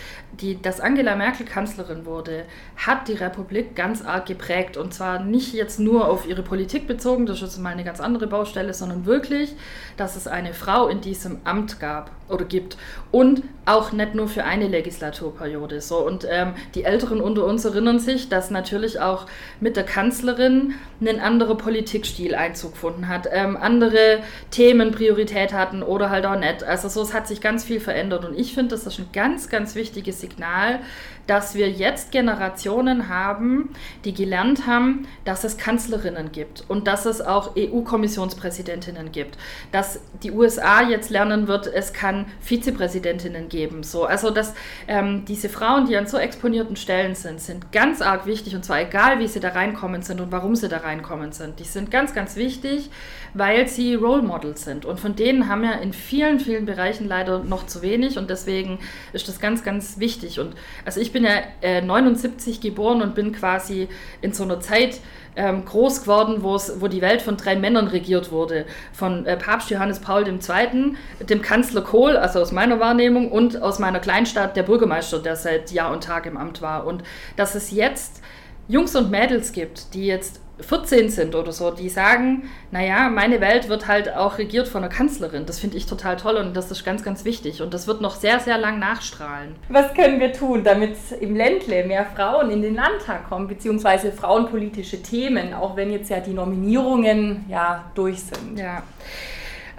die, 0.41 0.61
dass 0.61 0.81
Angela 0.81 1.17
Merkel 1.17 1.47
Kanzlerin 1.47 2.05
wurde, 2.05 2.45
hat 2.77 3.09
die 3.09 3.14
Republik 3.14 3.75
ganz 3.75 4.05
arg 4.05 4.27
geprägt. 4.27 4.77
Und 4.77 4.93
zwar 4.93 5.21
nicht 5.21 5.55
jetzt 5.55 5.81
nur 5.81 6.09
auf 6.09 6.29
ihre 6.29 6.43
Politik 6.43 6.87
bezogen, 6.87 7.27
das 7.27 7.37
ist 7.37 7.43
jetzt 7.43 7.59
mal 7.59 7.71
eine 7.71 7.85
ganz 7.85 8.01
andere 8.01 8.27
Baustelle, 8.27 8.75
sondern 8.75 9.07
wirklich, 9.07 9.55
dass 9.97 10.17
es 10.17 10.27
eine 10.27 10.53
Frau 10.53 10.88
in 10.88 11.01
diesem 11.01 11.38
Amt 11.45 11.81
gab 11.81 12.11
oder 12.29 12.45
gibt. 12.45 12.77
Und 13.11 13.43
auch 13.64 13.93
nicht 13.93 14.14
nur 14.14 14.29
für 14.29 14.45
eine 14.45 14.69
Legislaturperiode. 14.69 15.81
So. 15.81 15.99
Und 16.07 16.27
ähm, 16.31 16.53
die 16.75 16.85
Älteren 16.85 17.21
unter 17.21 17.45
uns 17.45 17.64
erinnern 17.64 17.99
sich, 17.99 18.29
dass 18.29 18.51
natürlich 18.51 19.01
auch 19.01 19.27
mit 19.61 19.77
der 19.77 19.85
Kanzlerin 19.85 20.75
ein 21.01 21.21
anderer 21.21 21.57
Politikstil 21.57 22.35
Einzug 22.35 22.73
gefunden 22.73 23.09
hat, 23.09 23.29
ähm, 23.31 23.57
andere 23.57 24.17
Themen 24.50 24.92
Priorität 24.92 25.52
hatten 25.52 25.83
oder 25.83 26.11
halt 26.11 26.26
auch 26.26 26.38
nicht. 26.38 26.64
Also 26.64 26.88
so, 26.88 27.02
es 27.02 27.14
hat 27.14 27.26
sich 27.28 27.40
ganz 27.40 27.64
viel 27.64 27.81
verändert. 27.81 28.24
Und 28.24 28.38
ich 28.38 28.54
finde, 28.54 28.70
das 28.70 28.87
ist 28.87 28.98
ein 28.98 29.09
ganz, 29.12 29.48
ganz 29.48 29.74
wichtiges 29.74 30.20
Signal, 30.20 30.81
dass 31.28 31.54
wir 31.54 31.70
jetzt 31.70 32.11
Generationen 32.11 33.09
haben, 33.09 33.68
die 34.04 34.14
gelernt 34.14 34.66
haben, 34.66 35.07
dass 35.24 35.44
es 35.44 35.59
Kanzlerinnen 35.59 36.33
gibt 36.33 36.64
und 36.68 36.87
dass 36.87 37.04
es 37.04 37.20
auch 37.20 37.54
EU-Kommissionspräsidentinnen 37.54 39.12
gibt. 39.12 39.37
Dass 39.70 40.00
die 40.22 40.33
USA 40.33 40.83
jetzt 40.83 41.11
lernen 41.11 41.46
wird, 41.46 41.66
es 41.66 41.92
kann 41.92 42.24
Vizepräsidentinnen 42.40 43.50
geben. 43.50 43.83
So, 43.83 44.07
also 44.07 44.31
dass 44.31 44.54
ähm, 44.88 45.26
diese 45.26 45.50
Frauen, 45.50 45.87
die 45.87 45.98
an 45.98 46.07
so 46.07 46.16
exponierten 46.16 46.76
Stellen 46.76 47.14
sind, 47.14 47.40
sind 47.40 47.72
ganz 47.72 48.00
arg 48.00 48.24
wichtig 48.24 48.57
und 48.57 48.64
zwar 48.64 48.81
egal, 48.81 49.18
wie 49.18 49.28
sie 49.28 49.40
da 49.40 49.50
reinkommen 49.50 50.00
sind 50.00 50.22
und 50.22 50.33
warum 50.33 50.57
sie 50.57 50.68
da 50.68 50.78
reinkommen 50.78 51.33
sind. 51.33 51.61
Die 51.61 51.64
sind 51.64 51.90
ganz, 51.90 52.14
ganz 52.14 52.37
wichtig, 52.37 52.88
weil 53.35 53.68
sie 53.68 54.00
Role 54.09 54.23
Models 54.23 54.64
sind. 54.64 54.85
Und 54.85 54.99
von 54.99 55.14
denen 55.14 55.49
haben 55.49 55.62
wir 55.62 55.81
in 55.81 55.92
vielen, 55.92 56.40
vielen 56.40 56.66
Bereichen 56.66 57.07
leider 57.07 57.40
noch 57.40 57.66
zu 57.66 57.83
wenig 57.83 58.16
und 58.18 58.31
deswegen 58.31 58.79
ist 59.12 59.29
das 59.29 59.38
ganz, 59.38 59.62
ganz 59.62 59.99
wichtig. 59.99 60.40
Und 60.40 60.55
also 60.85 61.01
ich 61.01 61.12
bin 61.12 61.25
ja 61.25 61.33
äh, 61.61 61.83
79 61.83 62.61
geboren 62.61 63.03
und 63.03 63.14
bin 63.14 63.33
quasi 63.33 63.88
in 64.23 64.33
so 64.33 64.44
einer 64.44 64.61
Zeit 64.61 65.01
ähm, 65.37 65.64
groß 65.64 66.03
geworden, 66.03 66.42
wo 66.42 66.88
die 66.88 67.01
Welt 67.01 67.23
von 67.23 67.37
drei 67.37 67.55
Männern 67.55 67.87
regiert 67.87 68.33
wurde. 68.33 68.66
Von 68.92 69.25
äh, 69.27 69.37
Papst 69.37 69.71
Johannes 69.71 70.01
Paul 70.01 70.27
II., 70.27 70.97
dem 71.21 71.42
Kanzler 71.42 71.83
Kohl, 71.83 72.16
also 72.16 72.40
aus 72.40 72.51
meiner 72.51 72.81
Wahrnehmung, 72.81 73.31
und 73.31 73.62
aus 73.62 73.79
meiner 73.79 74.01
Kleinstadt 74.01 74.57
der 74.57 74.64
Bürgermeister, 74.64 75.21
der 75.21 75.37
seit 75.37 75.71
Jahr 75.71 75.92
und 75.92 76.03
Tag 76.03 76.27
im 76.27 76.37
Amt 76.37 76.61
war. 76.61 76.87
Und 76.87 77.05
dass 77.37 77.55
es 77.55 77.71
jetzt 77.71 78.23
Jungs 78.66 78.97
und 78.97 79.11
Mädels 79.11 79.53
gibt, 79.53 79.94
die 79.94 80.07
jetzt 80.07 80.40
14 80.61 81.09
sind 81.09 81.35
oder 81.35 81.53
so, 81.53 81.71
die 81.71 81.88
sagen, 81.88 82.49
naja, 82.71 83.09
meine 83.09 83.40
Welt 83.40 83.68
wird 83.68 83.87
halt 83.87 84.14
auch 84.14 84.38
regiert 84.38 84.66
von 84.66 84.83
einer 84.83 84.92
Kanzlerin. 84.92 85.47
Das 85.47 85.59
finde 85.59 85.77
ich 85.77 85.87
total 85.87 86.16
toll 86.16 86.37
und 86.37 86.57
das 86.57 86.71
ist 86.71 86.85
ganz, 86.85 87.03
ganz 87.03 87.25
wichtig. 87.25 87.62
Und 87.62 87.75
das 87.75 87.87
wird 87.87 88.01
noch 88.01 88.16
sehr, 88.16 88.40
sehr 88.40 88.59
lang 88.59 88.79
nachstrahlen. 88.79 89.55
Was 89.68 89.94
können 89.94 90.21
wir 90.21 90.33
tun, 90.33 90.64
damit 90.64 90.97
im 91.21 91.37
Ländle 91.37 91.85
mehr 91.85 92.07
Frauen 92.07 92.51
in 92.51 92.62
den 92.62 92.75
Landtag 92.75 93.29
kommen, 93.29 93.47
beziehungsweise 93.47 94.12
frauenpolitische 94.12 95.03
Themen, 95.03 95.55
auch 95.55 95.77
wenn 95.77 95.92
jetzt 95.92 96.11
ja 96.11 96.21
die 96.21 96.35
Nominierungen 96.35 97.44
ja 97.49 97.85
durch 97.94 98.21
sind? 98.21 98.59
Ja. 98.59 98.83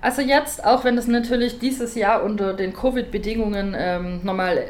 Also 0.02 0.22
jetzt, 0.22 0.65
auch 0.65 0.86
wenn 0.86 0.98
es 0.98 1.08
natürlich 1.08 1.60
dieses 1.60 1.96
Jahr 1.96 2.24
unter 2.24 2.54
den 2.54 2.74
Covid-Bedingungen 2.74 3.76
ähm, 3.78 4.22
nochmal 4.24 4.58
äh, 4.58 4.63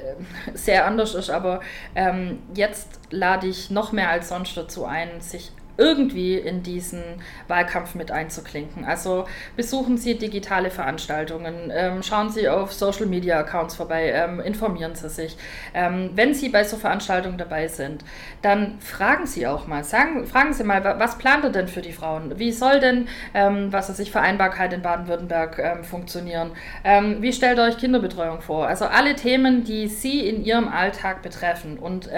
sehr 0.55 0.87
anders 0.87 1.13
ist, 1.13 1.29
aber 1.29 1.59
ähm, 1.93 2.39
jetzt 2.55 2.99
lade 3.11 3.47
ich 3.47 3.69
noch 3.69 3.91
mehr 3.91 4.09
als 4.09 4.29
sonst 4.29 4.57
dazu 4.57 4.85
ein, 4.85 5.21
sich 5.21 5.51
irgendwie 5.79 6.35
in 6.35 6.61
diesen 6.61 7.01
Wahlkampf 7.47 7.95
mit 7.95 8.11
einzuklinken. 8.11 8.83
Also 8.83 9.25
besuchen 9.55 9.97
Sie 9.97 10.17
digitale 10.17 10.69
Veranstaltungen, 10.69 11.71
ähm, 11.73 12.03
schauen 12.03 12.29
Sie 12.29 12.49
auf 12.49 12.73
Social 12.73 13.05
Media 13.05 13.39
Accounts 13.39 13.75
vorbei, 13.75 14.11
ähm, 14.11 14.41
informieren 14.41 14.93
Sie 14.95 15.09
sich. 15.09 15.37
Ähm, 15.73 16.11
wenn 16.15 16.33
Sie 16.33 16.49
bei 16.49 16.65
so 16.65 16.75
Veranstaltungen 16.75 17.37
dabei 17.37 17.69
sind, 17.69 18.03
dann 18.41 18.77
fragen 18.81 19.25
Sie 19.25 19.47
auch 19.47 19.67
mal, 19.67 19.85
sagen, 19.85 20.27
fragen 20.27 20.53
Sie 20.53 20.65
mal, 20.65 20.83
was 20.99 21.17
plant 21.17 21.45
ihr 21.45 21.51
denn 21.51 21.69
für 21.69 21.81
die 21.81 21.93
Frauen? 21.93 22.37
Wie 22.37 22.51
soll 22.51 22.81
denn, 22.81 23.07
ähm, 23.33 23.71
was 23.71 23.89
weiß 23.89 23.99
ich, 23.99 24.11
Vereinbarkeit 24.11 24.73
in 24.73 24.81
Baden-Württemberg 24.81 25.59
ähm, 25.59 25.83
funktionieren? 25.85 26.51
Ähm, 26.83 27.21
wie 27.21 27.31
stellt 27.31 27.57
ihr 27.57 27.63
euch 27.63 27.77
Kinderbetreuung 27.77 28.41
vor? 28.41 28.67
Also 28.67 28.85
alle 28.85 29.15
Themen, 29.15 29.63
die 29.63 29.87
Sie 29.87 30.27
in 30.27 30.43
Ihrem 30.43 30.67
Alltag 30.67 31.21
betreffen. 31.21 31.79
Und 31.79 32.09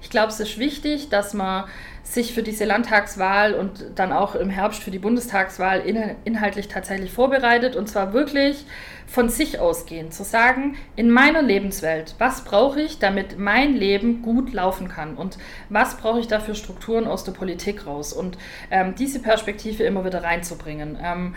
ich 0.00 0.10
glaube, 0.10 0.28
es 0.28 0.38
ist 0.40 0.58
wichtig, 0.58 1.08
dass 1.08 1.34
man 1.34 1.64
sich 2.12 2.34
für 2.34 2.42
diese 2.42 2.64
Landtagswahl 2.64 3.54
und 3.54 3.86
dann 3.94 4.12
auch 4.12 4.34
im 4.34 4.50
Herbst 4.50 4.82
für 4.82 4.90
die 4.90 4.98
Bundestagswahl 4.98 5.80
inhaltlich 6.24 6.68
tatsächlich 6.68 7.10
vorbereitet 7.10 7.74
und 7.74 7.88
zwar 7.88 8.12
wirklich 8.12 8.66
von 9.06 9.28
sich 9.28 9.58
ausgehend 9.58 10.12
zu 10.12 10.22
sagen, 10.22 10.76
in 10.96 11.10
meiner 11.10 11.42
Lebenswelt, 11.42 12.14
was 12.18 12.44
brauche 12.44 12.80
ich, 12.80 12.98
damit 12.98 13.38
mein 13.38 13.74
Leben 13.74 14.22
gut 14.22 14.52
laufen 14.52 14.88
kann 14.88 15.14
und 15.14 15.38
was 15.68 15.96
brauche 15.96 16.20
ich 16.20 16.28
da 16.28 16.40
für 16.40 16.54
Strukturen 16.54 17.06
aus 17.06 17.24
der 17.24 17.32
Politik 17.32 17.86
raus 17.86 18.12
und 18.12 18.36
ähm, 18.70 18.94
diese 18.94 19.20
Perspektive 19.20 19.84
immer 19.84 20.04
wieder 20.04 20.22
reinzubringen. 20.22 20.98
Ähm, 21.02 21.34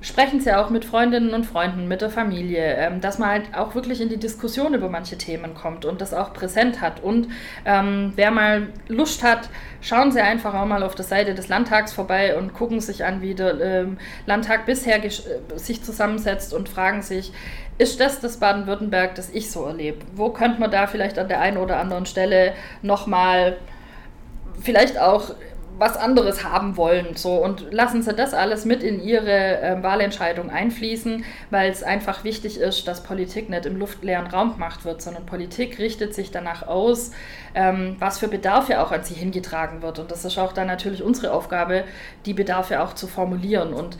sprechen 0.00 0.40
Sie 0.40 0.52
auch 0.52 0.70
mit 0.70 0.84
Freundinnen 0.84 1.32
und 1.32 1.44
Freunden, 1.44 1.88
mit 1.88 2.00
der 2.00 2.10
Familie, 2.10 2.76
ähm, 2.76 3.00
dass 3.00 3.18
man 3.18 3.30
halt 3.30 3.54
auch 3.54 3.74
wirklich 3.74 4.00
in 4.00 4.08
die 4.08 4.18
Diskussion 4.18 4.74
über 4.74 4.88
manche 4.88 5.16
Themen 5.16 5.54
kommt 5.54 5.84
und 5.84 6.00
das 6.00 6.12
auch 6.12 6.32
präsent 6.32 6.80
hat. 6.80 7.02
Und 7.02 7.28
ähm, 7.64 8.12
wer 8.16 8.30
mal 8.30 8.68
Lust 8.88 9.22
hat, 9.22 9.48
schauen 9.80 10.12
Sie 10.12 10.20
einfach 10.20 10.54
auch 10.54 10.66
mal 10.66 10.82
auf 10.82 10.94
der 10.94 11.04
Seite 11.04 11.34
des 11.34 11.48
Landtags 11.48 11.92
vorbei 11.92 12.36
und 12.36 12.52
gucken 12.52 12.80
sich 12.80 13.04
an, 13.04 13.22
wie 13.22 13.34
der 13.34 13.60
ähm, 13.60 13.98
Landtag 14.26 14.66
bisher 14.66 15.04
äh, 15.04 15.10
sich 15.56 15.82
zusammensetzt 15.82 16.52
und 16.52 16.68
fragen 16.68 17.02
sich, 17.02 17.32
ist 17.78 18.00
das 18.00 18.20
das 18.20 18.38
Baden-Württemberg, 18.38 19.14
das 19.14 19.30
ich 19.30 19.50
so 19.50 19.64
erlebe? 19.64 19.98
Wo 20.14 20.30
könnte 20.30 20.60
man 20.60 20.70
da 20.70 20.86
vielleicht 20.86 21.18
an 21.18 21.28
der 21.28 21.40
einen 21.40 21.58
oder 21.58 21.78
anderen 21.78 22.06
Stelle 22.06 22.54
nochmal 22.82 23.58
vielleicht 24.62 24.98
auch 24.98 25.34
was 25.78 25.96
anderes 25.96 26.44
haben 26.44 26.76
wollen. 26.76 27.16
So. 27.16 27.34
Und 27.34 27.72
lassen 27.72 28.02
Sie 28.02 28.14
das 28.14 28.34
alles 28.34 28.64
mit 28.64 28.82
in 28.82 29.02
Ihre 29.02 29.60
äh, 29.60 29.82
Wahlentscheidung 29.82 30.50
einfließen, 30.50 31.24
weil 31.50 31.70
es 31.70 31.82
einfach 31.82 32.24
wichtig 32.24 32.58
ist, 32.58 32.88
dass 32.88 33.02
Politik 33.02 33.50
nicht 33.50 33.66
im 33.66 33.76
luftleeren 33.76 34.26
Raum 34.26 34.54
gemacht 34.54 34.84
wird, 34.84 35.02
sondern 35.02 35.26
Politik 35.26 35.78
richtet 35.78 36.14
sich 36.14 36.30
danach 36.30 36.66
aus, 36.66 37.10
ähm, 37.54 37.96
was 37.98 38.18
für 38.18 38.28
Bedarfe 38.28 38.80
auch 38.80 38.92
an 38.92 39.04
sie 39.04 39.14
hingetragen 39.14 39.82
wird. 39.82 39.98
Und 39.98 40.10
das 40.10 40.24
ist 40.24 40.38
auch 40.38 40.52
dann 40.52 40.66
natürlich 40.66 41.02
unsere 41.02 41.32
Aufgabe, 41.32 41.84
die 42.24 42.34
Bedarfe 42.34 42.82
auch 42.82 42.94
zu 42.94 43.06
formulieren. 43.06 43.72
Und 43.72 43.98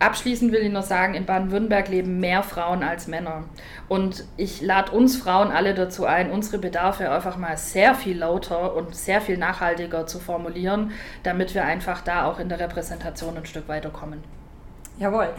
Abschließend 0.00 0.52
will 0.52 0.60
ich 0.62 0.72
noch 0.72 0.84
sagen, 0.84 1.14
in 1.14 1.26
Baden-Württemberg 1.26 1.88
leben 1.88 2.20
mehr 2.20 2.44
Frauen 2.44 2.84
als 2.84 3.08
Männer. 3.08 3.44
Und 3.88 4.24
ich 4.36 4.60
lade 4.60 4.92
uns 4.92 5.16
Frauen 5.16 5.50
alle 5.50 5.74
dazu 5.74 6.06
ein, 6.06 6.30
unsere 6.30 6.58
Bedarfe 6.58 7.10
einfach 7.10 7.36
mal 7.36 7.56
sehr 7.56 7.94
viel 7.96 8.18
lauter 8.18 8.76
und 8.76 8.94
sehr 8.94 9.20
viel 9.20 9.38
nachhaltiger 9.38 10.06
zu 10.06 10.20
formulieren, 10.20 10.92
damit 11.24 11.54
wir 11.54 11.64
einfach 11.64 12.02
da 12.02 12.26
auch 12.26 12.38
in 12.38 12.48
der 12.48 12.60
Repräsentation 12.60 13.36
ein 13.36 13.46
Stück 13.46 13.66
weiterkommen. 13.68 14.22
Jawohl. 14.98 15.30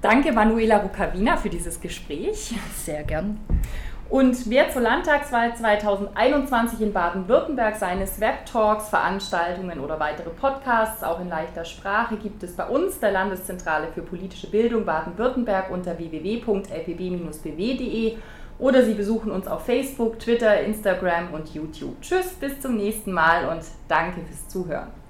Danke 0.00 0.32
Manuela 0.32 0.76
Rukavina 0.78 1.36
für 1.36 1.48
dieses 1.48 1.80
Gespräch. 1.80 2.54
Sehr 2.76 3.02
gern. 3.04 3.40
Und 4.10 4.50
wer 4.50 4.70
zur 4.70 4.82
Landtagswahl 4.82 5.56
2021 5.56 6.80
in 6.80 6.92
Baden-Württemberg 6.92 7.76
seines 7.76 8.20
Webtalks, 8.20 8.90
Veranstaltungen 8.90 9.80
oder 9.80 9.98
weitere 9.98 10.30
Podcasts 10.30 11.02
auch 11.02 11.20
in 11.20 11.28
leichter 11.28 11.64
Sprache 11.64 12.16
gibt 12.16 12.42
es 12.42 12.54
bei 12.54 12.66
uns, 12.66 13.00
der 13.00 13.12
Landeszentrale 13.12 13.88
für 13.92 14.02
politische 14.02 14.50
Bildung 14.50 14.84
Baden-Württemberg 14.84 15.70
unter 15.70 15.96
www.lpb-bw.de 15.98 16.58
oder 18.58 18.84
Sie 18.84 18.94
besuchen 18.94 19.32
uns 19.32 19.48
auf 19.48 19.64
Facebook, 19.64 20.20
Twitter, 20.20 20.60
Instagram 20.60 21.32
und 21.32 21.52
YouTube. 21.54 22.00
Tschüss, 22.00 22.34
bis 22.34 22.60
zum 22.60 22.76
nächsten 22.76 23.12
Mal 23.12 23.48
und 23.48 23.62
danke 23.88 24.20
fürs 24.20 24.48
Zuhören. 24.48 25.03